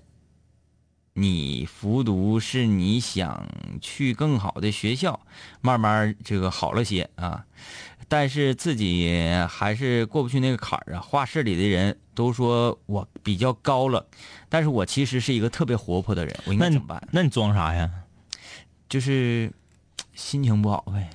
[1.17, 3.47] 你复读是你想
[3.81, 5.21] 去更好的学校，
[5.61, 7.45] 慢慢这个好了些啊，
[8.09, 11.01] 但是自己还是过不去那个坎儿啊。
[11.01, 14.05] 画室里的人都说我比较高冷，
[14.49, 17.09] 但是我其实是一个特别活泼的人，我应该那你怎么办？
[17.13, 17.89] 那你装啥呀？
[18.89, 19.53] 就是
[20.15, 21.11] 心情不好呗。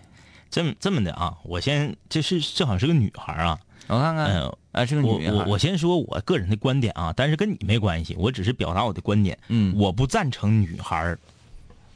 [0.49, 9.37] 这么这么的啊，我先这是正好是个女孩啊，我看看，嗯啊，是个我女孩我我先说我个人的观点啊，但是跟你没关系，我只是表达我的观点。
[9.47, 11.19] 嗯我不赞成女孩儿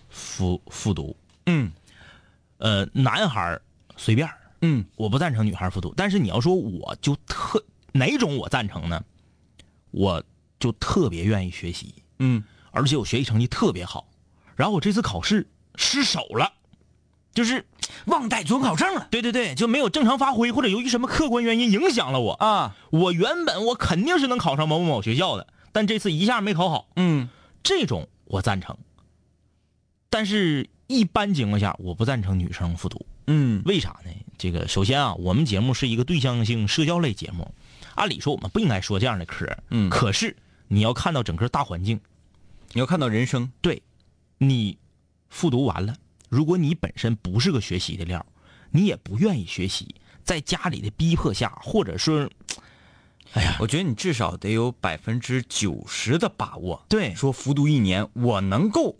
[0.09, 1.71] 复复读，嗯
[2.57, 3.62] 呃，男孩儿
[3.97, 4.29] 随便
[4.62, 5.93] 嗯我不赞成女孩儿复读。
[5.95, 9.03] 但是你要说我就特哪种我赞成呢？
[9.91, 10.23] 我
[10.59, 14.07] 就特别愿意学习，嗯而且我学习成绩特别好，
[14.55, 16.51] 然后我这次考试失手了，
[17.33, 17.65] 就是
[18.05, 22.33] 忘带准考证了对对对，就没有正常发挥，或者由于什么客观原因影响了我。
[22.33, 22.75] 啊。
[22.91, 27.29] 我原本我肯定是能考上某某某学校的，但这次一下没考好，嗯
[27.63, 28.77] 这种我赞成。
[30.09, 33.05] 但是，一般情况下，我不赞成女生复读。
[33.25, 34.11] 嗯为啥呢？
[34.37, 37.51] 这个首先啊，我们节目是一个对象性社交类节目，
[37.95, 40.35] 按理说我们不应该说这样的嗑嗯可是
[40.67, 41.99] 你要看到整个大环境，
[42.73, 43.81] 你要看到人生，对，
[44.37, 44.77] 你
[45.29, 45.95] 复读完了，
[46.33, 48.25] 如果你本身不是个学习的料，
[48.71, 49.93] 你也不愿意学习，
[50.23, 52.27] 在家里的逼迫下，或者说，
[53.33, 58.95] 哎呀，我觉得你至少得有百分之九十的把握，对说复读一年，我能够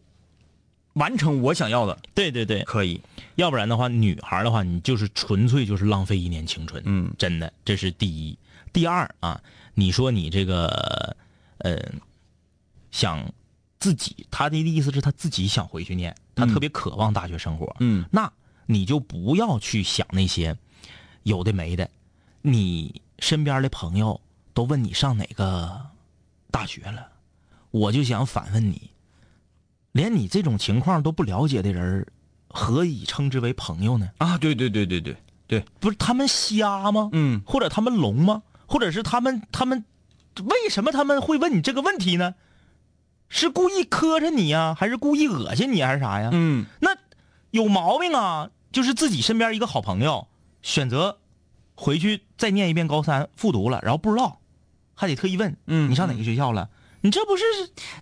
[0.94, 3.02] 完成我想要的，对对对，可以。
[3.34, 6.84] 要不然的话，女孩的话，你就是纯粹就是浪费一年青春。
[6.86, 8.38] 嗯真的，这是第一。
[8.72, 9.42] 第二啊，
[9.74, 11.18] 你说你这个，
[11.58, 11.80] 呃，
[12.92, 13.26] 想
[13.84, 17.76] 自己，他的意思是他自己想回去念，他特别渴望大学生活。
[17.82, 18.32] 嗯那
[18.66, 20.56] 你就不要去想那些
[21.24, 21.90] 有的没的。
[22.42, 24.22] 你身边的朋友
[24.54, 25.82] 都问你上哪个
[26.50, 27.10] 大学了，
[27.72, 28.90] 我就想反问你，
[29.92, 32.08] 连你这种情况都不了解的人，
[32.48, 34.10] 何以称之为朋友呢？
[34.20, 37.10] 啊，对对对对对对，不是他们瞎吗？
[37.12, 38.44] 嗯或者他们聋吗？
[38.66, 39.84] 或者是他们他们
[40.46, 42.36] 为什么他们会问你这个问题呢？
[43.36, 46.30] 是故意磕碜你呀，还是故意恶心你，还是啥呀？
[46.32, 46.92] 嗯那
[47.50, 48.52] 有毛病啊！
[48.72, 50.28] 就是自己身边一个好朋友
[50.62, 51.18] 选择
[51.74, 54.40] 回去再念一遍高三复读了，然后不知道，
[54.94, 56.70] 还得特意问，嗯你上哪个学校了？
[57.02, 57.44] 你这不是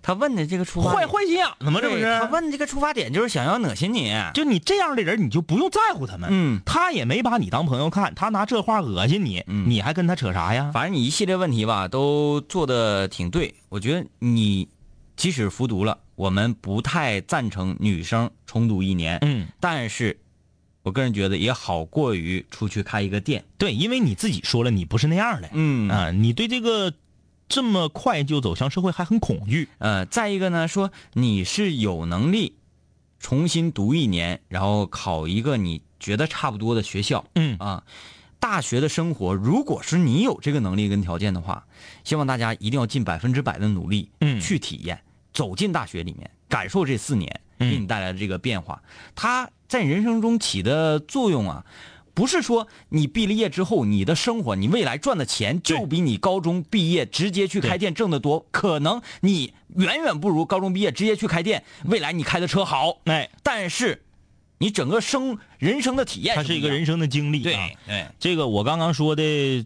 [0.01, 1.79] 他问的这个出坏坏心眼子吗？
[1.81, 2.03] 这不是？
[2.03, 4.13] 他问这个出发点就是想要恶心你。
[4.33, 6.29] 就你这样的人，你就不用在乎他们。
[6.29, 10.71] 嗯他也没把你当朋友看，他拿这话恶心你，嗯你还跟他扯啥呀？
[10.73, 13.55] 反正你一系列问题吧，都做的挺对。
[13.69, 14.67] 我觉得你
[15.21, 20.19] 即使复读了，我们不太赞成女生重读一年，嗯，但是
[20.81, 23.45] 我个人觉得也好过于出去开一个店。
[23.59, 26.91] 对，因为你自己说了，你不是那样的，嗯啊，你对这个
[27.47, 29.69] 这么快就走向社会还很恐惧。
[29.77, 32.55] 呃，再一个呢，说你是有能力
[33.19, 37.83] 重新读一年，然后考一个你觉得差不多的学校嗯啊。
[38.39, 41.67] 大学的生活，如果是你有这个能力跟条件的话，
[42.03, 47.69] 希望大家一定要尽百分之百的努力，嗯去体验，走进大学里面，感受这四年嗯。
[47.71, 48.81] 给你带来的这个变化。
[49.15, 51.65] 它在人生中起的作用啊，
[52.13, 64.03] 不是说你毕了业之后，你的生活，你未来赚的钱就比你高中毕业直接去开店挣得多，可能你远远不如高中毕业直接去开店，未来你开的车好，哎，但是
[64.57, 67.43] 你整个生人生的体验，它是一个人生的经历、啊。
[67.43, 69.65] 对对，这个我刚刚说的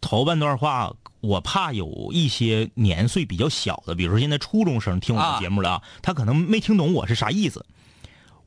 [0.00, 0.92] 头半段话，
[1.24, 7.64] 我怕有一些年岁比较小的，比如说现在初中生听我啊们节目了啊，他可能没听懂我是啥意思。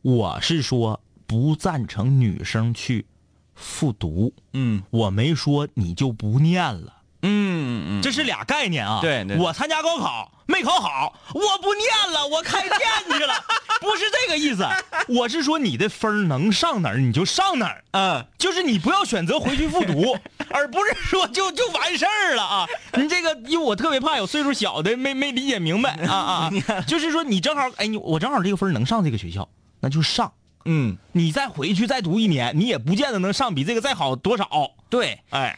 [0.04, 3.06] 我是说，不赞成女生去
[3.56, 6.94] 复读，嗯我没说你就不念了。
[7.24, 9.02] 嗯嗯，这是俩概念啊。
[9.02, 12.80] 对对我参加高考没考好，我不念了，我开店
[13.10, 13.34] 去了，
[13.80, 14.66] 不是这个意思。
[15.08, 20.18] 我是说你的分能上哪儿你就上哪儿，嗯，就是你不要选择回去复读，
[20.50, 22.66] 而不是说就就完事儿了啊。
[22.94, 26.52] 你这个，因为我特别怕有岁数小的没没理解明白啊啊，
[26.88, 29.48] 就是说你正好，哎，你我正好这个分能上这个学校，
[29.82, 30.32] 那就上。
[30.70, 34.50] 嗯，你再回去再读一年，你也不见得能上比这个再好多少。
[34.90, 35.58] 对，哎，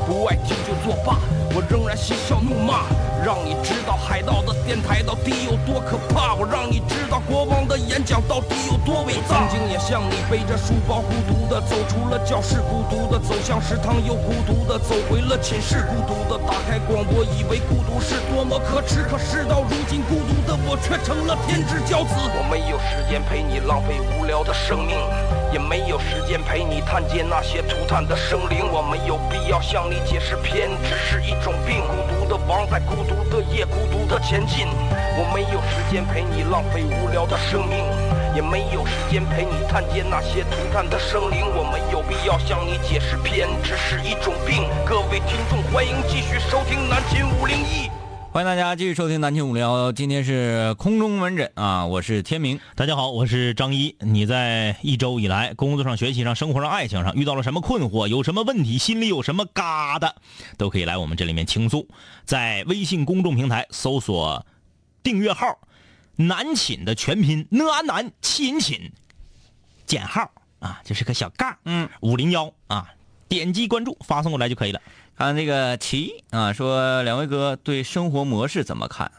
[0.11, 1.17] 不爱听就作罢，
[1.55, 2.83] 我仍然嬉笑怒骂，
[3.23, 9.20] 让你知道海盗的电台到底有多可怕，我让你知道国王的演讲到底有多伟大。
[9.51, 22.15] 经也像你背着书包孤独的走出了教室，孤独的走向食堂，又孤独的走回了寝室，孤独的打开广播，以为孤独是多么可耻，可事到如今，孤独的我却成了天之骄子。
[22.15, 24.95] 我没有时间陪你浪费无聊的生命。
[25.51, 31.83] 也没有时间陪你探见那些涂炭的生灵，我没有必要向你解释偏执是一种病。
[31.91, 34.65] 孤独的王在孤独的夜，孤独的前进。
[35.19, 37.83] 我没有时间陪你浪费无聊的生命，
[38.33, 41.41] 也没有时间陪你探见那些涂炭的生灵。
[41.53, 44.63] 我没有必要向你解释偏执是一种病。
[44.85, 47.89] 各位听众，欢迎继续收听南秦五零一。
[48.31, 52.57] 欢迎大家继续收听南秦五零幺，今天是空中门诊啊，我是天明。
[52.75, 53.93] 大家好，我是张一。
[53.99, 58.07] 你在一周以来，工作上、学习上、生活上、爱情上遇到了什么困惑？
[58.07, 58.77] 有什么问题？
[58.77, 60.09] 心里有什么疙瘩？
[60.57, 61.85] 都可以来我们这里面倾诉。
[62.23, 64.45] 在微信公众平台搜索
[65.03, 65.59] 订阅号
[66.27, 68.91] “南寝”的全拼“呢安南亲寝”，
[69.85, 72.89] 减号啊，这是个小杠，嗯，五零幺啊，
[73.27, 74.81] 点击关注，发送过来就可以了。
[75.15, 79.11] 看那个齐啊，说两位哥对生活模式怎么看？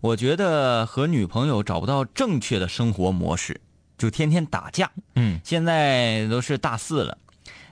[0.00, 3.60] 我觉得和女朋友找不到正确的生活模式，
[3.98, 4.90] 就天天打架。
[5.14, 7.18] 嗯，现在都是大四了，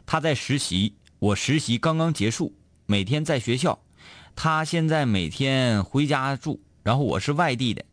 [0.06, 2.52] 他在实习，我实习刚刚结束，
[2.86, 3.78] 每天在学校，
[4.34, 7.84] 他现在每天回家住，然后我是外地的，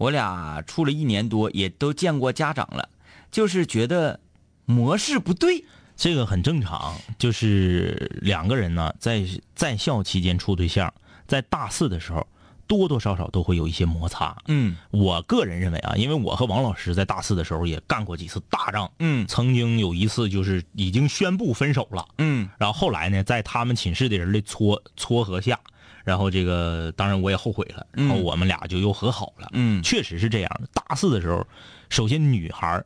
[0.00, 2.88] 我俩处了一年多，也都见过家长了，
[3.30, 4.18] 就是觉得
[4.64, 5.62] 模式不对。
[5.94, 9.22] 这个很正常，就是两个人呢，在
[9.54, 10.90] 在校期间处对象，
[11.26, 12.26] 在大四的时候，
[12.66, 14.34] 多多少少都会有一些摩擦。
[14.48, 14.74] 嗯。
[14.90, 19.26] 我个人认为啊，因为我和王老师在大四的时候也干过几次大仗，嗯。
[19.26, 22.48] 曾经有一次就是已经宣布分手了，嗯。
[22.58, 25.60] 然后后来呢，在他们寝室的人的撮撮合下，
[26.04, 29.48] 然后这个当然我也后悔了，然后我们俩就又和好了。
[29.52, 30.68] 嗯确实是这样的。
[30.72, 31.46] 大四的时候，
[31.88, 32.82] 首先女孩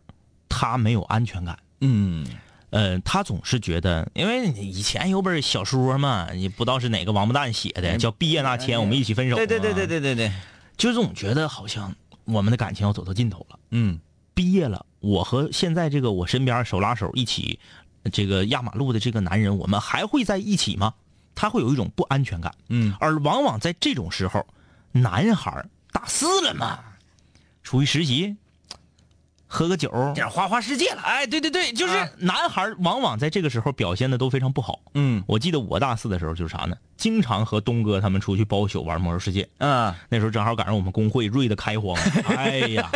[0.49, 1.59] 她没有安全感。
[1.81, 2.27] 嗯
[2.71, 9.37] 呃，他总是觉得，因为以前有本小说嘛，也不知道是哪个王八蛋写的，叫《毕业那天我们一起分手》。
[9.39, 10.33] 对对对对，对对对，
[10.77, 13.59] 就总觉得好像我们的感情要走到尽头了。
[13.71, 14.01] 嗯
[14.35, 17.61] 毕业了，我和现在这个我身边手拉手一起，
[18.13, 20.95] 这个压马路的这个男人，我们还会在一起吗？
[21.35, 22.55] 他会有一种不安全感。
[22.69, 22.95] 嗯。
[23.01, 24.47] 而往往在这种时候，
[24.93, 26.79] 男孩大四了嘛，
[27.63, 28.37] 出去实习，
[29.47, 31.03] 喝个酒，点花花世界了。
[31.03, 34.81] 哎，对对对，就是啊男孩往往在这个时候表现的都非常不好。
[34.95, 35.23] 嗯。
[35.27, 36.77] 我记得我大四的时候就是啥呢？
[36.97, 41.97] 经常和东哥他们出去包宿玩魔兽世界，嗯那时候正好赶上我们工会瑞的开荒，
[42.37, 42.91] 哎呀，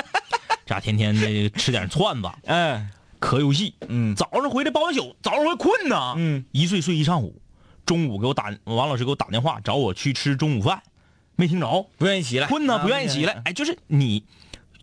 [0.64, 4.14] 这天天的吃点串子，嗯磕游戏，嗯。
[4.14, 7.40] 早上回来包完宿，早上会困呐，嗯，一睡睡一上午，
[7.88, 10.82] 中午给我打，王老师给我打电话找我去吃中午饭，
[11.36, 13.40] 没听着，不愿意起来，困呐，啊不愿意起来，。
[13.46, 14.22] 哎，就是你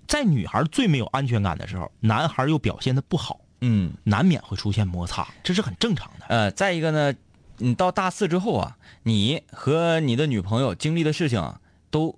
[0.07, 6.25] 在女孩最没有安全感的时候，男孩又表现的不好，嗯难免会出现摩擦，这是很正常的。
[6.29, 7.13] 呃，再一个呢，
[7.59, 12.17] 你到大四之后啊，你和你的女朋友经历的事情啊，都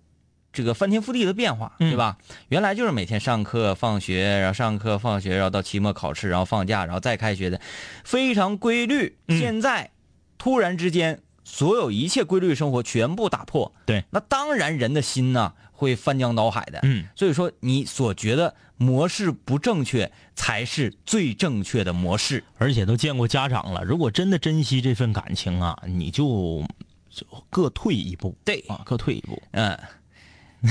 [0.54, 2.18] 这个翻天覆地的变化，嗯对吧？
[2.48, 7.60] 原来就是每天上课、放学，然后上课、放学，然后到期末考试，然后放假，然后再开学的，
[8.06, 9.18] 非常规律。
[9.28, 9.92] 嗯现在
[10.38, 16.80] 突然之间，所有一切规律生活全部打破，对，那当然人的心呐、会翻江倒海的。
[16.84, 22.44] 嗯，所以说你所觉得模式不正确，才是最正确的模式。
[22.58, 26.64] 而且都见过家长了，如果真的珍惜这份感情啊，你就
[27.10, 28.36] 就各退一步。
[28.44, 29.42] 对啊，各退一步。
[29.52, 29.78] 嗯，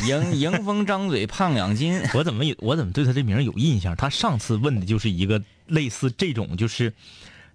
[0.06, 2.00] 迎 迎风张嘴胖两斤。
[2.14, 3.96] 我怎么有我怎么对他这名有印象？
[3.96, 6.92] 他上次问的就是一个类似这种，就是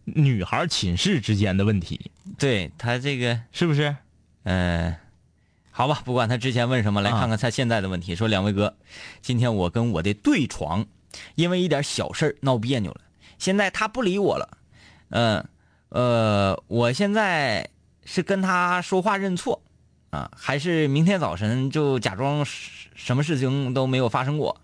[0.05, 3.95] 女孩寝室之间的问题，对他这个，是不是？
[4.43, 4.97] 呃，
[5.71, 8.15] 好吧，不管他之前问什么，来啊看看他现在的问题。
[8.15, 8.75] 说两位哥，
[9.21, 10.85] 今天我跟我的对床
[11.35, 13.01] 因为一点小事儿闹别扭了，
[13.37, 14.57] 现在他不理我了。
[15.09, 15.47] 嗯
[15.89, 17.69] 呃，我现在
[18.05, 19.61] 是跟他说话认错
[20.09, 24.59] 啊，还是明天早晨就假装什什么事情都没有发生过？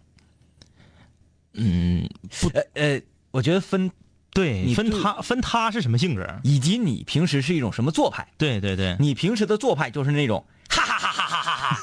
[1.54, 2.10] 嗯，
[2.40, 3.92] 不呃呃，我觉得分
[4.38, 6.24] 对，你分他分他是什么性格？
[6.44, 8.28] 以及你平时是一种什么做派。
[8.38, 11.80] 对对对，你平时的做派就是那种哈哈哈哈哈哈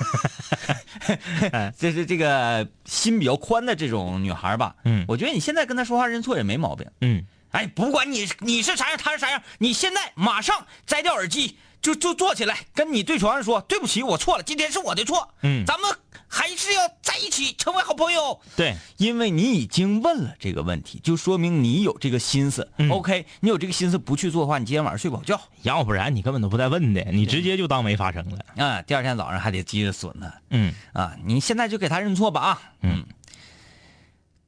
[1.50, 4.76] 哈， 就是这个心比较宽的这种女孩吧。
[4.84, 6.86] 嗯我觉得你现在跟她说话认错也没毛病。
[7.00, 15.28] 嗯，哎，不管你你是啥样，她是啥样，你现在马上摘掉耳机，就就坐起来，跟你对床上说对不起，我错了，今天是我的错。
[15.42, 15.94] 嗯咱们
[16.26, 18.40] 还是要在一起，成为好朋友。
[18.56, 22.66] 对，因为你已经问了这个问题，就说明你有这个心思。
[22.78, 25.38] 嗯 OK，你有这个心思不去做的话，你今天晚上睡不好觉。
[25.60, 28.64] 要不然你根本都不带问的，你直接就当没发生了。
[28.64, 30.32] 啊，第二天早上还得接着损呢。
[30.48, 32.62] 嗯啊，你现在就给他认错吧啊。
[32.80, 33.04] 嗯，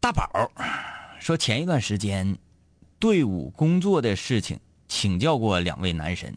[0.01, 0.51] 大宝
[1.21, 2.39] 说，前一段时间
[2.99, 4.59] 队伍工作的事情
[4.89, 6.35] 请教过两位男神，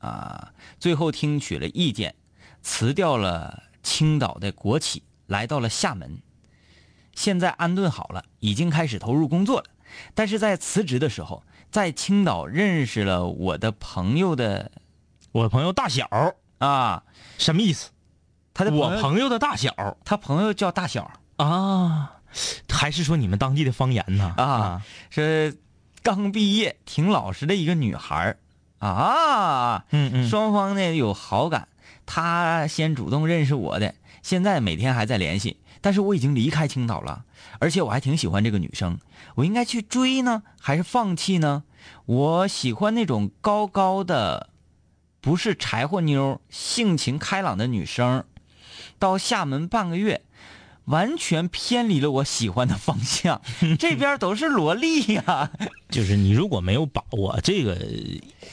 [0.00, 2.14] 啊，最后听取了意见，
[2.60, 6.20] 辞掉了青岛的国企，来到了厦门。
[7.14, 9.66] 现在安顿好了，已经开始投入工作了。
[10.14, 14.70] 但是在辞职的时候，在青岛认识了我的朋友的
[15.32, 16.08] 我朋友大小
[16.58, 17.02] 啊，
[17.38, 17.90] 什么意思？
[18.54, 21.10] 他的我朋友的大小他朋友叫大小。
[21.36, 22.20] 啊，
[22.68, 24.34] 还是说你们当地的方言呢？
[24.36, 25.58] 啊，是
[26.02, 28.38] 刚毕业挺老实的一个女孩儿
[28.80, 31.68] 啊，嗯嗯，双方呢有好感，
[32.04, 37.24] 他先主动认识我的，现在每天还在联系，但是我已经离开青岛了，
[37.58, 38.98] 而且我还挺喜欢这个女生，
[39.36, 41.64] 我应该去追呢，还是放弃呢？
[42.06, 44.50] 我喜欢那种高高的，
[45.20, 48.24] 不是柴火妞，性情开朗的女生。
[48.98, 50.22] 到厦门半个月，
[50.86, 53.40] 完全偏离了我喜欢的方向。
[53.78, 55.50] 这边都是萝莉呀、
[55.90, 57.78] 就是你如果没有把握这个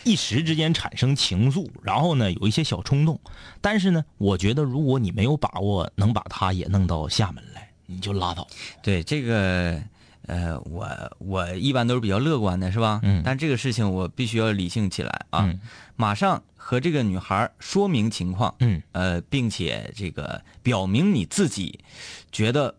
[0.03, 3.19] 一时之间产生情愫，然后呢有一些小冲动，
[3.61, 8.47] 但是呢，我觉得如果你没有把握能把他也弄到厦门来，你就拉倒。
[8.83, 9.81] 对这个，
[10.27, 10.87] 呃，我
[11.19, 12.99] 我一般都是比较乐观的，是吧？
[13.03, 15.41] 嗯但这个事情我必须要理性起来啊！
[15.45, 15.59] 嗯
[15.95, 21.79] 马上和这个女孩说明情况，嗯呃，并且这个表明你自己
[22.29, 22.75] 觉得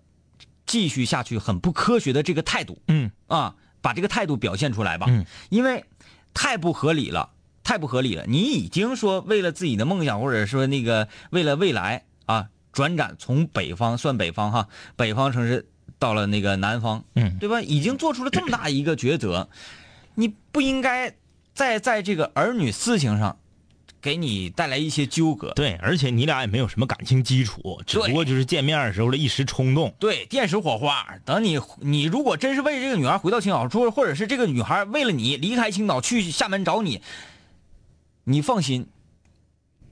[0.66, 5.06] 继续下去很不科学的这个态度嗯啊，把这个态度表现出来吧。
[5.08, 5.86] 嗯因为
[6.34, 7.30] 太不合理了，
[7.64, 8.26] 太不合理了。
[8.28, 15.66] 你已经说为了自己的梦想，或者说那个为了未来啊，转战从北方算北方哈，北方城市
[15.98, 17.62] 到了那个南方，嗯对吧？
[17.62, 19.48] 已经做出了这么大一个抉择，
[20.14, 21.16] 你不应该
[21.54, 23.38] 再在这个儿女私情上
[24.00, 25.52] 给你带来一些纠葛。
[25.52, 29.94] 对，而且你俩也没有什么感情基础，只不过就是见面的时候的一时冲动。
[29.98, 31.06] 对，电石火花。
[31.24, 37.02] 等你，你如果真是为这个女孩回到青岛，住或者是这个女孩为了你离开青岛去厦门找你，
[38.24, 38.86] 你放心，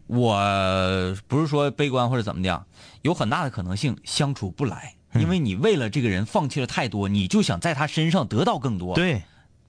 [0.07, 2.66] 我不是说悲观或者怎么的，
[3.02, 9.22] 有很大的可能性相处不来，因为你为了这个人放弃了太多，你就想在他身上得到更多。，对，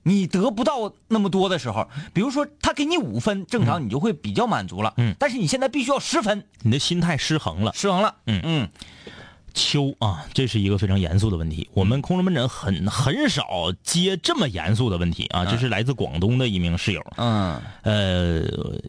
[0.07, 4.93] 你得不到那么多的时候，比如说他给你五分，正常你就会比较满足了。
[4.95, 7.73] 嗯但是你现在必须要十分，你的心态失衡了。
[7.73, 8.15] 失衡了。
[8.25, 8.69] 嗯嗯，
[9.53, 11.67] 秋啊，这是一个非常严肃的问题。
[11.73, 15.45] 我们空中门诊很很少接这么严肃的问题啊。
[15.45, 18.79] 这是来自广东的一名室友，嗯呃，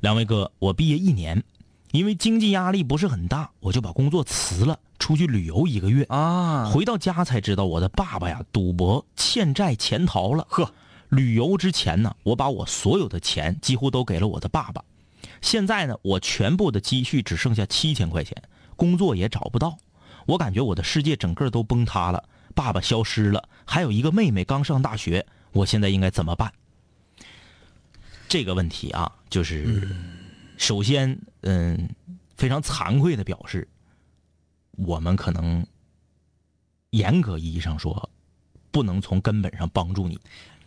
[0.00, 1.42] 两位哥，我毕业一年，
[1.92, 6.04] 因为经济压力不是很大，我就把工作辞了，出去旅游一个月。
[6.04, 10.46] 啊，回到家才知道，我的爸爸呀赌博欠债潜逃了。
[10.48, 10.72] 呵，
[11.08, 14.84] 旅游之前呢，我把我所有的钱几乎都给了我的爸爸。
[15.40, 18.40] 现在呢，我全部的积蓄只剩下七千块钱，
[18.76, 19.76] 工作也找不到。
[20.26, 22.22] 我感觉我的世界整个都崩塌了，
[22.54, 26.52] 爸爸消失了，还有一个妹妹刚上大学，我现在应该怎么办？
[28.28, 29.88] 这个问题啊，就是、
[30.56, 31.88] 首先，嗯，
[32.36, 33.66] 非常惭愧的表示，
[34.84, 35.66] 我们可能
[36.90, 38.10] 严格意义上说，
[38.70, 40.18] 不能从根本上帮助你。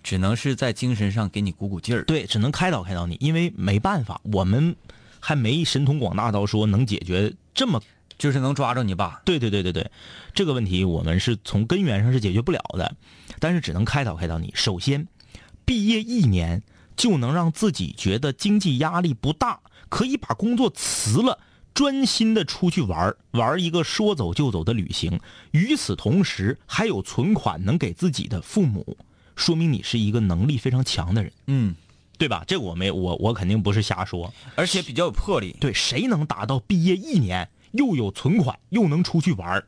[0.04, 2.04] 只能是在精神上给你鼓鼓劲儿。
[2.04, 4.76] 对，只能开导开导你，因为没办法，我们
[5.22, 7.82] 还没神通广大到说能解决这么
[8.18, 9.22] 就是能抓着你爸。
[9.24, 9.90] 对对对对对，
[10.34, 12.94] 这个问题我们是从根源上是解决不了的，
[13.40, 14.52] 但是只能开导开导你。
[14.54, 15.08] 首先，
[15.64, 16.62] 毕业一年
[16.98, 21.40] 就能让自己觉得经济压力不大，可以把工作辞了，
[21.74, 25.20] 专心的出去玩儿玩一个说走就走的旅行。
[25.52, 28.98] 与此同时，还有存款能给自己的父母，
[29.36, 31.76] 说明你是一个能力非常强的人，嗯，
[32.18, 32.44] 对吧？
[32.48, 34.32] 这个我没我我肯定不是瞎说。
[34.56, 39.68] 而且比较有魄力，对，谁能达到毕业一年又有存款又能出去玩儿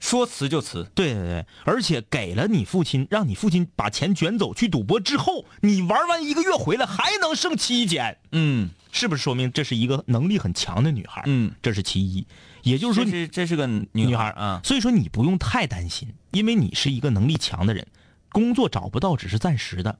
[0.00, 0.88] 说辞就辞。
[0.94, 11.22] 对对对，而且给了你父亲，让你父亲把钱卷走去赌博之后，你玩完一个月回来还能剩七千，嗯是不是说明这是一个能力很强的女孩？
[11.26, 12.26] 嗯，这是其一。
[12.62, 14.60] 也就是说，这是这是个女女孩孩啊。
[14.64, 17.86] 所以说你不用太担心，因为你是一个能力强的人，
[18.30, 19.98] 工作找不到只是暂时的，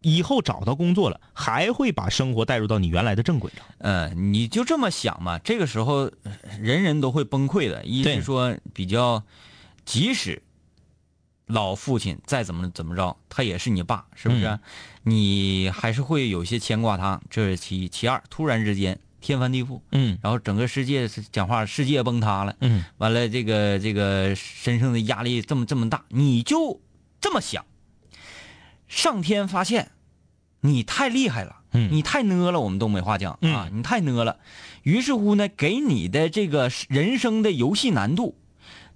[0.00, 3.64] 以后找到工作了，还会把生活带入到你原来的正轨上。
[3.78, 7.84] 嗯，你就这么想嘛，这个时候呃人人都会崩溃的。
[7.84, 9.22] 一对是说比较，
[9.84, 10.42] 即使
[11.48, 14.46] 老父亲再怎么怎么着，他也是你爸，是不是？
[14.46, 14.60] 嗯
[15.02, 18.22] 你还是会有些牵挂他，这是其其二。
[18.28, 26.80] 突然之间天翻地覆，嗯然后整个世界讲话世界崩塌了，嗯完了这个这个身上的压力这么这么大，你就
[27.20, 27.64] 这么想，
[28.86, 29.92] 上天发现
[30.60, 31.56] 你太厉害了。
[31.72, 34.38] 嗯你太呢了，我们东北话讲啊嗯，你太呢了。
[34.82, 38.36] 于是乎呢，给你的这个人生的游戏难度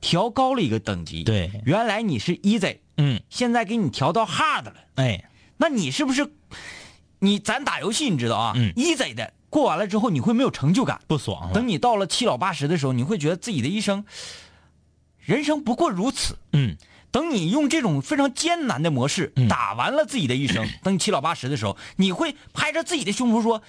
[0.02, 1.24] 调高了一个等级。
[1.24, 4.74] 对原来你是 easy，嗯，现在给你调到 hard 了。
[4.96, 6.30] 哎，那你是不是？
[7.20, 11.00] 你咱打游戏你知道啊、嗯 e a s y 的过完了之后，你会没有成就感。
[11.06, 11.52] 不爽。
[11.54, 14.04] 等你到了七老八十的时候，你会觉得自己的一生，
[15.20, 16.36] 人生不过如此。
[16.52, 16.76] 嗯
[17.12, 23.62] 等你用这种非常艰难的模式嗯打完了自己的一生， 等你七老八十的时候，你会拍着自己的胸脯说：“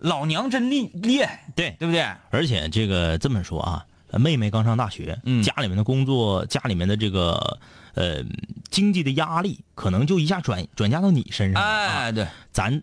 [0.00, 3.86] 老娘真厉厉害，对，对不对而且这个这么说啊，
[4.18, 7.58] 妹妹刚上大学，嗯家里面的工作，家里面的这个
[7.94, 8.22] 呃
[8.70, 11.62] 经济的压力，可能就一下转转嫁到你身？”上。
[11.62, 12.82] 哎，对，咱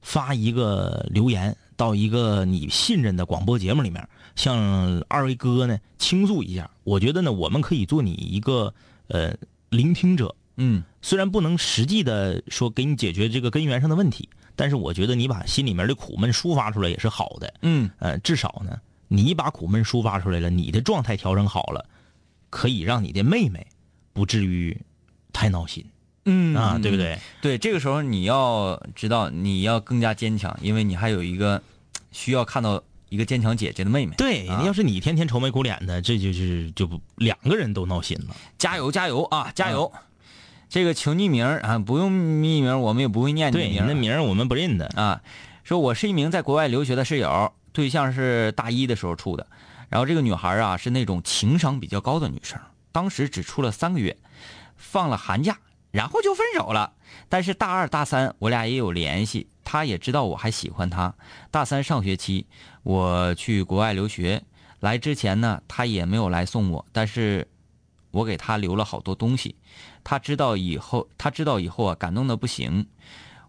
[0.00, 6.70] 发一个留言到一个你信任的广播节目里面，向二位哥呢倾诉一下。
[6.84, 8.72] 我觉得呢，我们可以做你一个
[9.08, 9.34] 呃
[9.68, 17.54] 聆听者，嗯虽然不能实际的说给你解决这个根源上的问题，但是我觉得你把心里面的苦闷抒发出来也是好的。
[17.62, 18.78] 嗯，呃，至少呢，
[19.12, 21.84] 你把苦闷抒发出来了，你的状态调整好了，
[22.48, 23.66] 可以让你的妹妹
[24.12, 24.80] 不至于
[25.32, 25.84] 太闹心
[26.26, 26.96] 嗯啊，对不？
[26.96, 27.18] 对？
[27.42, 31.60] 对，这个时候你要知道，你要更加坚强，因为你还有一个
[32.12, 34.14] 需要看到一个坚强姐姐的妹妹。
[34.16, 38.36] 对，啊要是你天天愁眉苦脸的，这就是就不两个人都闹心了。
[38.58, 39.92] 加油加油啊，加油！
[40.68, 43.84] 这个求匿名啊，不用匿名，我们也不会念你的对，名。
[43.88, 44.86] 那名我们不认得。
[44.94, 45.20] 啊，
[45.64, 49.46] 说我是一名在国外留学的室友，对象是大一的时候处的，
[49.88, 52.58] 然后这个女孩啊是那种情商比较高的女生，
[52.92, 54.16] 当时只处了三个月，
[54.76, 55.58] 放了寒假，
[55.90, 56.92] 然后就分手了。
[57.28, 61.14] 但是大二大三我俩也有联系，她也知道我还喜欢她。
[61.50, 62.46] 大三上学期
[62.82, 64.42] 我去国外留学，
[64.80, 67.46] 来之前呢她也没有来送我，但是
[68.10, 69.54] 我给她留了好多东西。
[70.02, 72.86] 她知道以后，她知道以后啊感动的不行。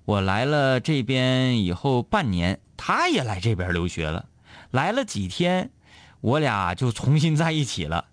[0.05, 4.25] 我来了这边以后半年，他也来这边留学了，
[4.71, 5.69] 来了几天，
[6.21, 8.05] 我俩就重新在一起了。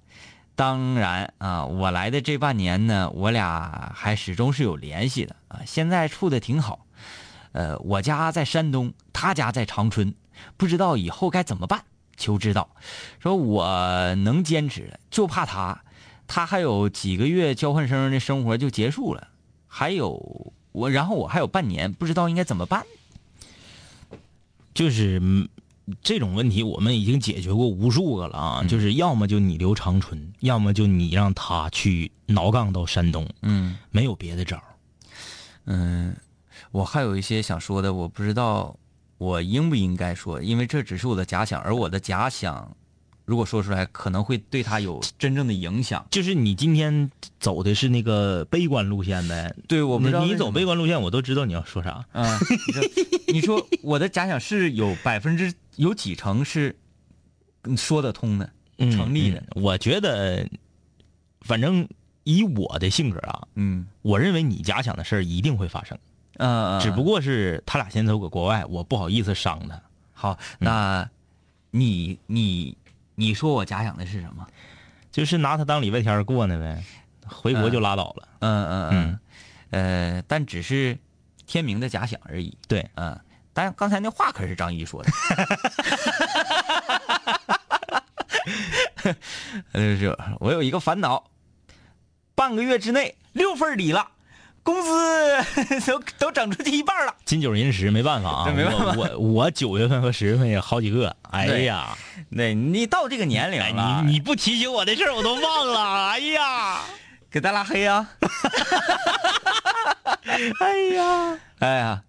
[0.55, 6.85] 当然啊，我来的这半年呢，我俩还始终是有联系的啊，现在处的挺好。
[7.53, 10.15] 呃，我家在山东，他家在长春，
[10.57, 11.85] 不知道以后该怎么办，
[12.17, 12.69] 求指导。
[13.21, 15.83] 说我能坚持，就怕他，
[16.27, 19.29] 他还有几个月交换生的生活就结束了，
[19.67, 22.85] 还有我，然后我还有半年，不知道应该怎么办。
[24.73, 25.49] 就是嗯
[26.03, 28.65] 这种问题，我们已经解决过无数个了啊。
[28.69, 34.63] 就是要么就你留长春，要么就你让他去挠杠到山东，嗯没有别的招儿。
[35.65, 36.17] 嗯，
[36.71, 38.77] 我还有一些想说的，我不知道
[39.17, 42.77] 我应不应该说，因为这只是我的假想，而我的假想，
[43.29, 46.07] 如果说出来，可能会对他有真正的影响。
[46.11, 49.55] 就是你今天走的是那个悲观路线呗？
[49.69, 52.03] 对，我不知道你走悲观路线，我都知道你要说啥。
[52.13, 52.27] 嗯，
[53.31, 56.75] 你 说我的假想是有百分之有几成是
[57.65, 59.45] 嗯说得通的，嗯成立的。
[59.55, 60.49] 嗯我觉得，
[61.43, 61.87] 反正
[62.25, 65.99] 以我的性格啊，嗯我认为你假想的事儿一定会发生，
[66.39, 69.79] 嗯，只不过是他俩先走搁国外，我不好意思伤他。
[70.15, 71.07] 好，那
[71.71, 72.75] 你你
[73.19, 74.47] 你说我假想的是什么？
[75.11, 76.85] 就是拿他当礼拜天过呢呗，
[77.27, 78.29] 回国就拉倒了。
[78.39, 79.19] 嗯嗯嗯，
[79.71, 80.97] 呃，但只是
[81.47, 82.57] 天明的假想而已。
[82.69, 83.19] 对，嗯，
[83.53, 85.11] 但刚才那话可是张一说的。
[89.75, 91.25] 就是我有一个烦恼，
[92.37, 94.13] 半个月之内六份儿底了，
[94.69, 97.15] 工资 都都整出去一半了。
[97.25, 101.97] 金九银十没办法啊，这没办法我我我九月份和十月份也好几个，哎呀，
[102.29, 106.81] 那你到这个年龄哎了，你你不提醒我的事儿我都忘了，哎呀，
[107.33, 108.11] 给咱拉黑啊！
[110.61, 112.03] 哎呀，哎呀，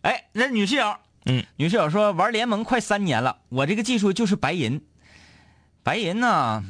[0.00, 0.96] 哎，那女室友，
[1.26, 4.80] 嗯，女室友说玩联盟快三年了，我这个技术就是白银，
[5.82, 6.64] 白银呢？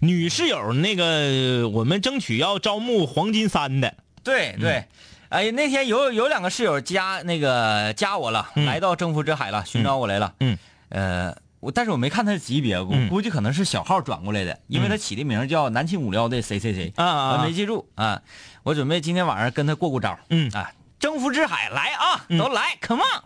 [0.00, 3.94] 女室友那个我们争取要招募黄金三的，
[4.26, 4.84] 对对，
[5.30, 10.34] 哎，那天有有两个室友加那个加我了，嗯来到征服之海了，寻找我来了。
[10.40, 10.58] 嗯，
[10.90, 18.20] 呃，我但是我没看他的级别，我嗯估计可能是小号转过来的，因为他起的名叫南秦五撩的谁谁谁啊啊没记住啊。
[18.64, 20.18] 我准备今天晚上跟他过过招。
[20.30, 23.22] 嗯啊，征服之海来啊，都来、c o m e on。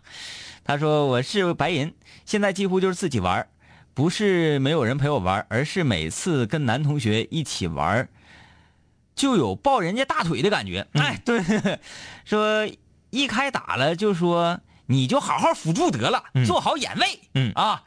[0.62, 1.92] 他说我是白银，
[2.26, 3.48] 现在几乎就是自己玩儿，
[3.94, 8.08] 不是没有人陪我玩儿，而是每次跟男同学一起玩儿，
[9.20, 10.86] 就有抱人家大腿的感觉。
[10.94, 11.42] 哎，对，
[12.24, 12.66] 说
[13.10, 17.20] 一开打了就说你就好好辅助得了，做好眼位。
[17.34, 17.82] 嗯啊，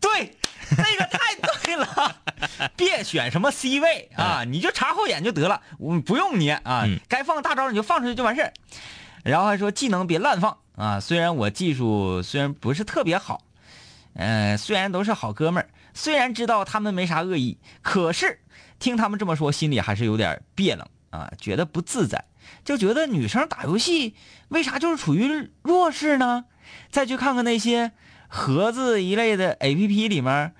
[0.00, 0.36] 对，
[0.76, 2.16] 那个太对了，
[2.76, 8.52] 别选什么 C 位啊，你就查后眼就得了，我不用你啊，嗯该放大招你就放出去就完事儿。
[9.24, 13.42] 然后还说技能别乱放啊，虽然我技术虽然不是特别好，
[14.14, 18.40] 呃，虽然都是好哥们儿，虽然知道他们没啥恶意，可是
[18.78, 22.24] 听他们这么说，心里还是有点别冷啊，觉得不自在，
[22.64, 24.14] 就觉得女生打游戏
[24.48, 26.44] 为啥就是处于弱势呢？
[26.90, 27.92] 再去看看那些
[28.28, 30.54] 盒子一类的 A P P 里面，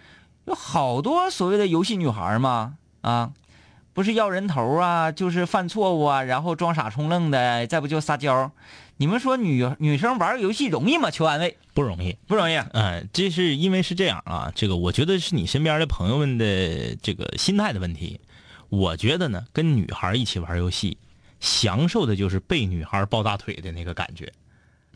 [0.47, 3.33] 有好多所谓的游戏女孩嘛，啊，
[3.93, 8.51] 不是要人头啊，就是犯错误啊，然后装傻充愣的，再不就撒娇。
[8.99, 11.11] 你们说女女生玩游戏容易吗？
[11.11, 12.17] 求安慰不容易。
[12.27, 12.57] 不容易。
[12.73, 18.21] 嗯，这是因为是这样啊，这个我觉得是你身边的朋友们的这个心态的问题。
[18.69, 20.99] 我觉得呢，跟女孩一起玩游戏，
[21.41, 24.31] 享受的就是被女孩抱大腿的那个感觉，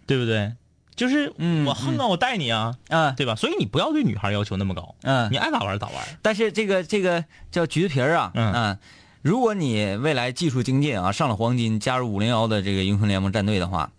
[0.05, 0.53] 对不对？
[0.95, 3.35] 就是嗯我横啊，我带你啊，嗯对吧？
[3.35, 6.19] 所以你不要对女孩要求那么高，嗯你爱咋玩咋玩。
[6.21, 8.79] 但是这个这个叫橘子皮儿啊，嗯
[9.23, 13.93] 如果你未来技术精进啊，上了黄金，加入五零幺的这个英雄联盟战队的话，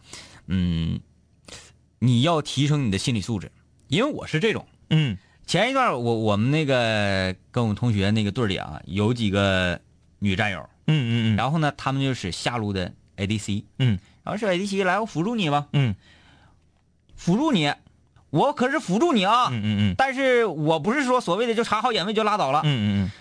[0.47, 0.99] 嗯，
[1.99, 3.51] 你要提升你的心理素质，
[3.87, 4.67] 因为我是这种。
[4.89, 5.17] 嗯。
[5.45, 9.79] 前一段我我们那个跟我们同学那个队里啊，有几个
[10.19, 11.35] 女战友，嗯嗯嗯。
[11.35, 13.99] 然后呢，他们就是下路的 ADC，嗯。
[14.23, 15.95] 然后是 ADC 来我辅助你吧，嗯。
[17.15, 17.73] 辅助你，
[18.29, 19.95] 我可是辅助你啊，嗯嗯。
[19.97, 23.11] 但是我不是说所谓的就查好眼位就拉倒了，嗯嗯嗯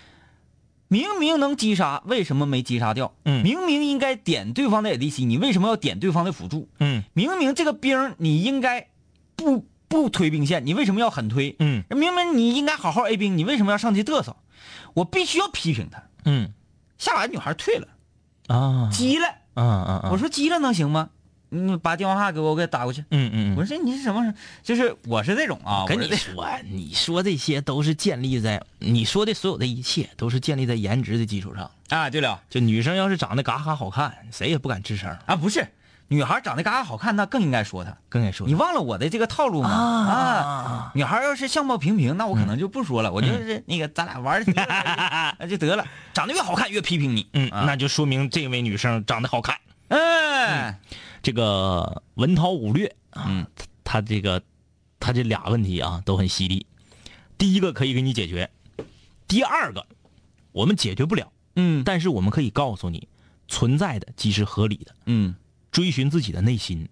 [0.93, 3.15] 明明能击杀，为什么没击杀掉？
[3.25, 6.69] 嗯明明应该点对方的 ADC，你为什么要点对方的辅助？
[6.81, 8.89] 嗯明明这个兵你应该
[9.35, 11.57] 不不推兵线，你为什么要狠推？
[11.61, 14.37] 嗯明明你应该好好 A 兵，你为什么要上去嘚瑟？
[14.93, 16.03] 我必须要批评他。
[16.27, 16.53] 嗯
[16.99, 17.89] 下把女孩退了，
[18.49, 19.27] 啊急了。
[19.55, 20.09] 啊啊！
[20.13, 21.09] 我说急了能行吗？
[21.55, 23.05] 你把电话号给我，我给打过去。
[23.11, 24.33] 嗯嗯我说你是什么？
[24.63, 31.71] 就是我是这种啊，跟你说，你说这些都是建立在你说的所有的一切都是建立在颜值的基础上。
[31.91, 35.15] 啊，对了就女生要是长得嘎嘎好看，谁也不敢吱声。
[35.27, 35.69] 啊，不是
[36.09, 37.95] 女孩长得嘎嘎好看，那更应该说她。
[38.09, 39.69] 更应该说，你忘了我的这个套路吗？
[39.69, 44.43] 啊，女孩要是相貌平平，那我可能就不说了，我就是那个咱俩玩
[45.47, 45.85] 就得了，
[46.15, 47.27] 长得越好看越批评你。
[47.35, 49.55] 嗯，啊那就说明这位女生长得好看。
[49.89, 50.79] 哎，
[51.23, 54.43] 这个文韬武略啊，嗯他他这个
[54.99, 56.67] 他这俩问题啊都很犀利。
[57.39, 58.51] 第一个可以给你解决，
[59.29, 59.87] 第二个
[60.53, 63.09] 我们解决不了，嗯但是我们可以告诉你，
[63.49, 64.95] 存在的即是合理的。
[65.07, 65.35] 嗯
[65.71, 66.89] 追寻自己的内心，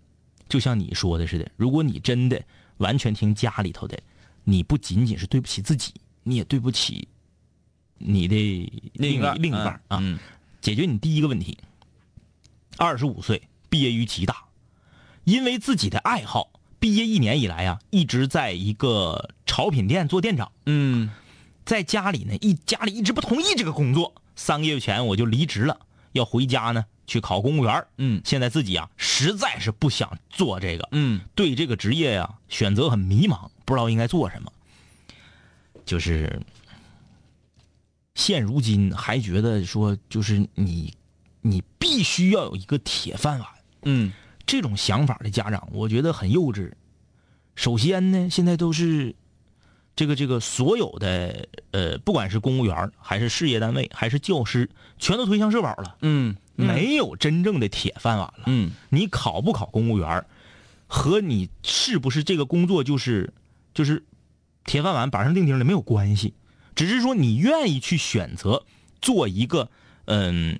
[0.48, 2.42] 就像你说的似的，如果你真的
[2.78, 3.98] 完全听家里头的，
[4.44, 7.06] 你不仅仅是对不起自己，你也对不起
[7.98, 8.36] 你的
[8.94, 9.98] 另另一半另一半啊。
[10.00, 10.18] 嗯
[10.60, 11.58] 解决你第一个问题，
[12.76, 14.44] 二十五岁毕业于吉大，
[15.24, 20.52] 因为自己的爱好，毕业一年以来啊，一直在一个潮品店做店长。
[20.66, 21.10] 嗯
[21.64, 25.78] 在家里呢，一家里一直不同意这个工作，三个月前我就离职了，
[26.12, 27.86] 要回家呢去考公务员。
[27.96, 34.52] 嗯现在自己啊，实在是不想做这个，嗯对这个职业呀、选择很迷茫，不知道应该做什么。
[35.86, 36.42] 就是
[38.14, 40.92] 现如今还觉得说，就是你，
[41.40, 43.48] 你必须要有一个铁饭碗，
[43.84, 44.12] 嗯。
[44.46, 46.72] 这种想法的家长，我觉得很幼稚。
[47.54, 49.14] 首先呢，现在都是
[49.94, 54.68] 这个这个所有的呃，不管是公务员还是事业单位还是教师，
[54.98, 58.44] 全都推向社保了，嗯没有真正的铁饭碗了。
[58.46, 58.72] 嗯。
[58.88, 60.24] 你考不考公务员，
[60.88, 63.32] 和你是不是这个工作就是
[63.72, 64.02] 就是
[64.64, 66.34] 铁饭碗板上钉钉的没有关系，
[66.74, 68.64] 只是说你愿意去选择
[69.00, 69.70] 做一个
[70.06, 70.58] 嗯，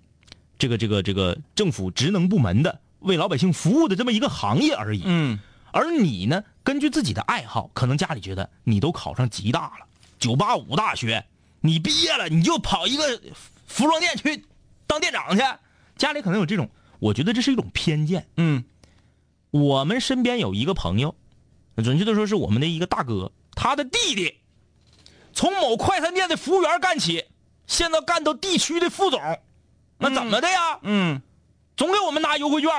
[0.58, 5.02] 这个这个这个政府职能部门的为老百姓服务的这么一个行业而已。
[5.04, 5.38] 嗯
[5.72, 9.86] 而你呢，根据自己的爱好，可能家里觉得你都考上吉大了，
[10.18, 11.24] 九八五大学，
[11.60, 13.20] 你毕业了你就跑一个
[13.66, 14.44] 服装店去
[14.88, 15.44] 当店长去，
[15.96, 18.26] 家里可能有这种，我觉得这是一种偏见。
[18.36, 18.64] 嗯
[19.52, 21.14] 我们身边有一个朋友，
[21.76, 24.38] 准确的说是我们的一个大哥，他的弟弟
[25.32, 27.26] 从某快餐店的服务员干起，
[27.68, 29.20] 现在干到地区的副总，
[29.98, 30.80] 那怎么的呀？
[30.82, 31.22] 嗯
[31.80, 32.70] 总给我们拿优惠券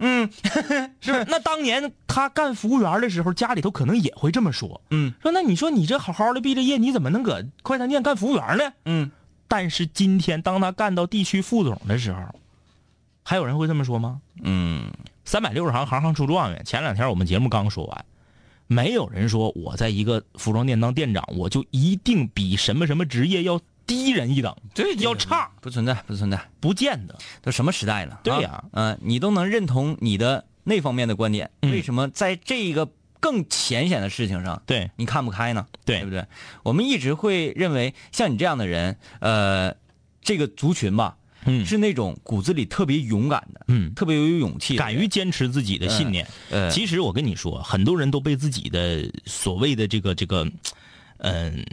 [0.00, 0.30] 嗯
[1.00, 1.24] 是不是？
[1.28, 8.70] 那当年他干服务员的时候，家里头可能也会这么说，嗯说那你说你这好好的毕了业，你怎么能搁快餐店干服务员呢？
[8.84, 9.10] 嗯
[9.48, 12.20] 但是今天当他干到地区副总的时候，
[13.22, 14.20] 还有人会这么说吗？
[14.42, 14.92] 嗯
[15.24, 16.62] 三百六十行，行行出状元。
[16.66, 18.04] 前两天我们节目刚说完，
[18.66, 23.58] 没有人说我在一个服装店当店长，我就一定比什么什么职业要
[23.90, 27.18] 低人一等，对要差，不存在不存在，不见得。
[27.42, 28.20] 都什么时代了？
[28.22, 32.88] 对呀啊嗯、你都能认同你的那方面的观点，嗯为什么在这个
[33.18, 35.66] 更浅显的事情上，对你看不开呢？
[35.84, 36.24] 对对不对？
[36.62, 39.74] 我们一直会认为像你这样的人，呃，
[40.22, 41.16] 这个族群吧，
[41.46, 46.24] 嗯是那种骨子里特别勇敢的，嗯，特别有勇气，敢于坚持自己的信念。
[46.50, 50.46] 呃，其实我跟你说，很多人都被自己的所谓的这个这个，
[51.18, 51.66] 嗯、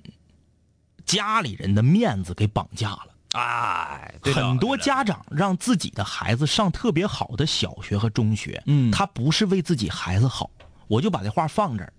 [1.08, 3.08] 家里人的面子给绑架了。
[3.34, 10.52] 哎，对很多家长让自己的孩子上特别好的小学和中学，嗯他不是为自己孩子好。
[10.88, 11.92] 我就把这话放这儿。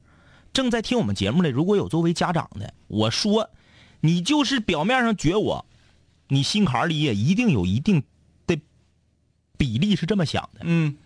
[0.52, 3.50] 正在听我们节目的，如果有作为家长的，我说，
[4.00, 5.66] 你就是表面上撅我，
[6.28, 8.02] 你心坎儿里也一定有一定
[8.46, 8.59] 的
[9.59, 10.61] 比例是这么想的。
[10.62, 10.96] 嗯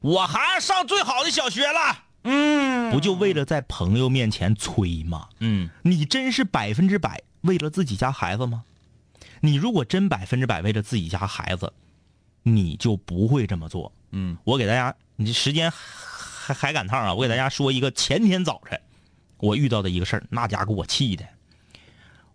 [0.00, 5.28] 我孩子上最好的小学了，嗯不就为了在朋友面前吹吗？
[5.40, 8.64] 嗯你真是百分之百为了自己家孩子吗？
[9.40, 11.72] 你如果真百分之百为了自己家孩子，
[12.42, 13.92] 你就不会这么做。
[14.10, 17.14] 嗯我给大家，你这时间还还赶趟啊！
[17.14, 18.80] 我给大家说一个前天早晨
[19.38, 21.24] 我遇到的一个事儿，那家给我气的。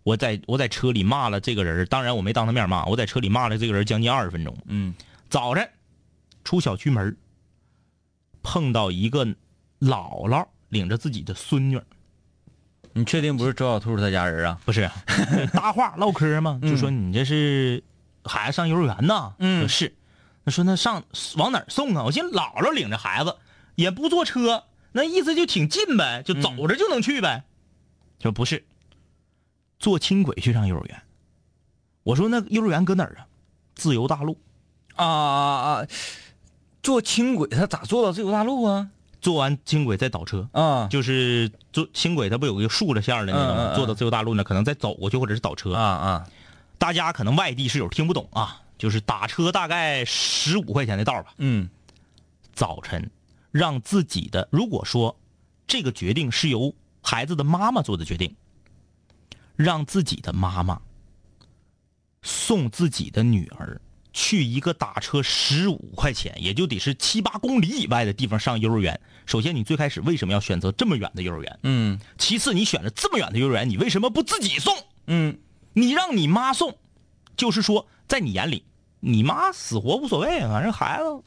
[0.04, 4.56] 我在我在车里骂了这个人，当然我没当他面骂，我在车里骂了这个人将近二十分钟。
[4.66, 4.94] 嗯
[5.30, 5.70] 早晨
[6.44, 7.16] 出小区门儿
[8.42, 9.26] 碰到一个
[9.80, 11.84] 姥姥领着自己的孙女儿，
[12.94, 14.60] 你确定不是周小兔他家人啊？
[14.66, 14.90] 不是
[15.54, 17.84] 搭话唠嗑嘛，就说你这是
[18.24, 19.34] 孩子上幼儿园呢？
[19.40, 19.96] 嗯是。
[20.44, 21.04] 那说那上
[21.38, 22.04] 往哪儿送啊？
[22.04, 23.36] 我寻思姥姥领着孩子
[23.76, 24.64] 也不坐车，
[24.94, 27.44] 那意思就挺近呗，就走着就能去呗。
[28.22, 28.66] 说不是，
[29.80, 31.02] 坐轻轨去上幼儿园。
[32.04, 33.28] 我说那幼儿园搁哪儿啊？
[33.76, 34.40] 自由大路。
[34.96, 35.88] 啊啊啊！
[36.82, 38.90] 坐轻轨他咋坐到自由大路啊？
[39.22, 45.74] 坐完轻轨再倒车，啊就是坐轻轨它不有一个竖着线的那种坐到自由大路呢，可能再走过去或者是倒车。
[45.74, 46.28] 啊啊！
[46.78, 51.34] 大家可能外地室友听不懂啊，就是打车大概十五块钱的道吧。
[51.38, 51.70] 嗯
[52.54, 53.10] 早晨
[53.52, 55.18] 让自己的，如果说
[55.68, 58.36] 这个决定是由孩子的妈妈做的决定，
[59.56, 60.82] 让自己的妈妈
[62.22, 63.80] 送自己的女儿
[64.22, 69.00] 去一个打车十五块钱，也就得是七八公里以外的地方上幼儿园。
[69.26, 71.60] 首先，你最开始为什么要选择这么远的幼儿园？
[71.64, 74.76] 嗯其次，你选了这么远的幼儿园，你为什么不自己送？
[75.08, 75.38] 嗯
[75.72, 76.76] 你让你妈送，
[77.38, 78.66] 就是说，在你眼里，
[79.00, 81.24] 你妈死活无所谓，反正孩子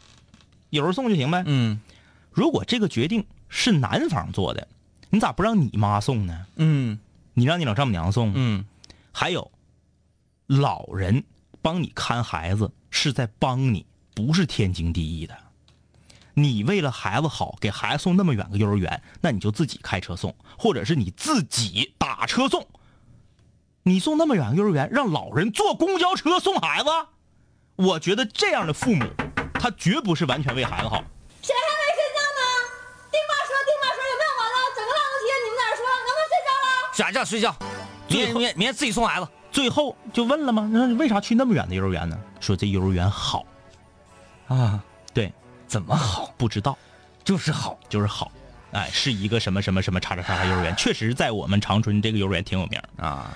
[0.69, 1.43] 有人送就行呗。
[1.47, 1.81] 嗯
[2.31, 4.69] 如果这个决定是男方做的，
[5.09, 6.45] 你咋不让你妈送呢？
[6.57, 7.01] 嗯
[7.33, 8.33] 你让你老丈母娘送？
[8.35, 8.67] 嗯
[9.13, 9.51] 还有，
[10.47, 11.25] 老人
[11.63, 13.85] 帮你看孩子是在帮你，
[14.15, 15.37] 不是天经地义的。
[16.35, 22.67] 你为了孩子好，给孩子送那么远个幼儿园，那你就自己开车送，或者是你自己打车送。
[23.83, 26.91] 你送那么远个幼儿园，让老人坐公交车送孩子，
[27.77, 29.05] 我觉得这样的父母，
[29.55, 31.03] 他绝不是完全为孩子好。
[31.43, 32.43] 谁还没睡觉呢？
[33.11, 34.57] 丁妈说，丁妈说有没有完了？
[34.77, 36.95] 整个浪腾天，你们在这说，能不能睡觉了？
[36.95, 37.57] 啥叫睡觉？
[38.09, 39.27] 明天明天明天自己送孩子。
[39.53, 40.69] 最后就问了吗？
[40.73, 42.19] 那你为啥去那么远的幼儿园呢？
[42.41, 43.45] 说这幼儿园好，
[44.49, 44.83] 啊，
[45.13, 45.33] 对，
[45.69, 46.33] 怎么好？
[46.37, 46.77] 不知道，
[47.23, 47.79] 就是好。
[47.89, 48.33] 就是好，
[48.73, 52.81] 哎，是一个什么什么什么叉叉叉叉幼儿园，确实在我们长春这个幼儿园挺有名。
[52.97, 53.31] 啊，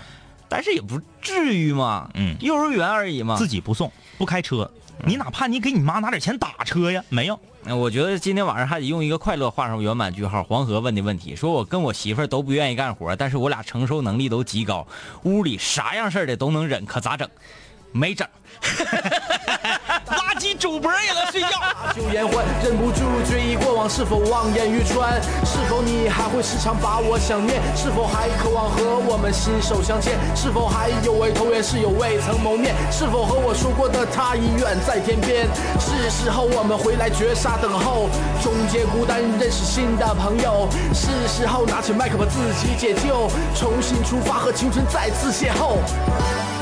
[0.48, 3.36] 但是也不至于嘛，嗯幼儿园而已嘛。
[3.36, 4.70] 自己不送，不开车，
[5.04, 7.38] 你哪怕你给你妈拿点钱打车呀，没有。
[7.68, 10.42] 我觉得今天晚上还得用一个快乐画上圆满句号。
[10.44, 14.86] 黄河问的问题，说我跟我媳妇儿都不愿意干活，但是我俩承受能力都极高，
[15.24, 17.28] 屋里啥样事儿的都能忍，可咋整？
[17.92, 18.26] 没整。
[20.58, 21.48] 主播也能睡觉。
[21.94, 25.20] 酒言欢，忍不住追忆过往，是否望眼欲穿？
[25.44, 27.60] 是否你还会时常把我想念？
[27.76, 30.14] 是否还渴望和我们心手相牵？
[30.34, 32.74] 是否还有位投缘室友未曾谋面？
[32.90, 35.46] 是否和我说过的他已远在天边？
[35.78, 38.08] 是时候我们回来绝杀等候，
[38.42, 40.68] 终结孤单，认识新的朋友。
[40.94, 46.55] 是时候拿起麦克把自己解救，重新出发和青春再次邂逅。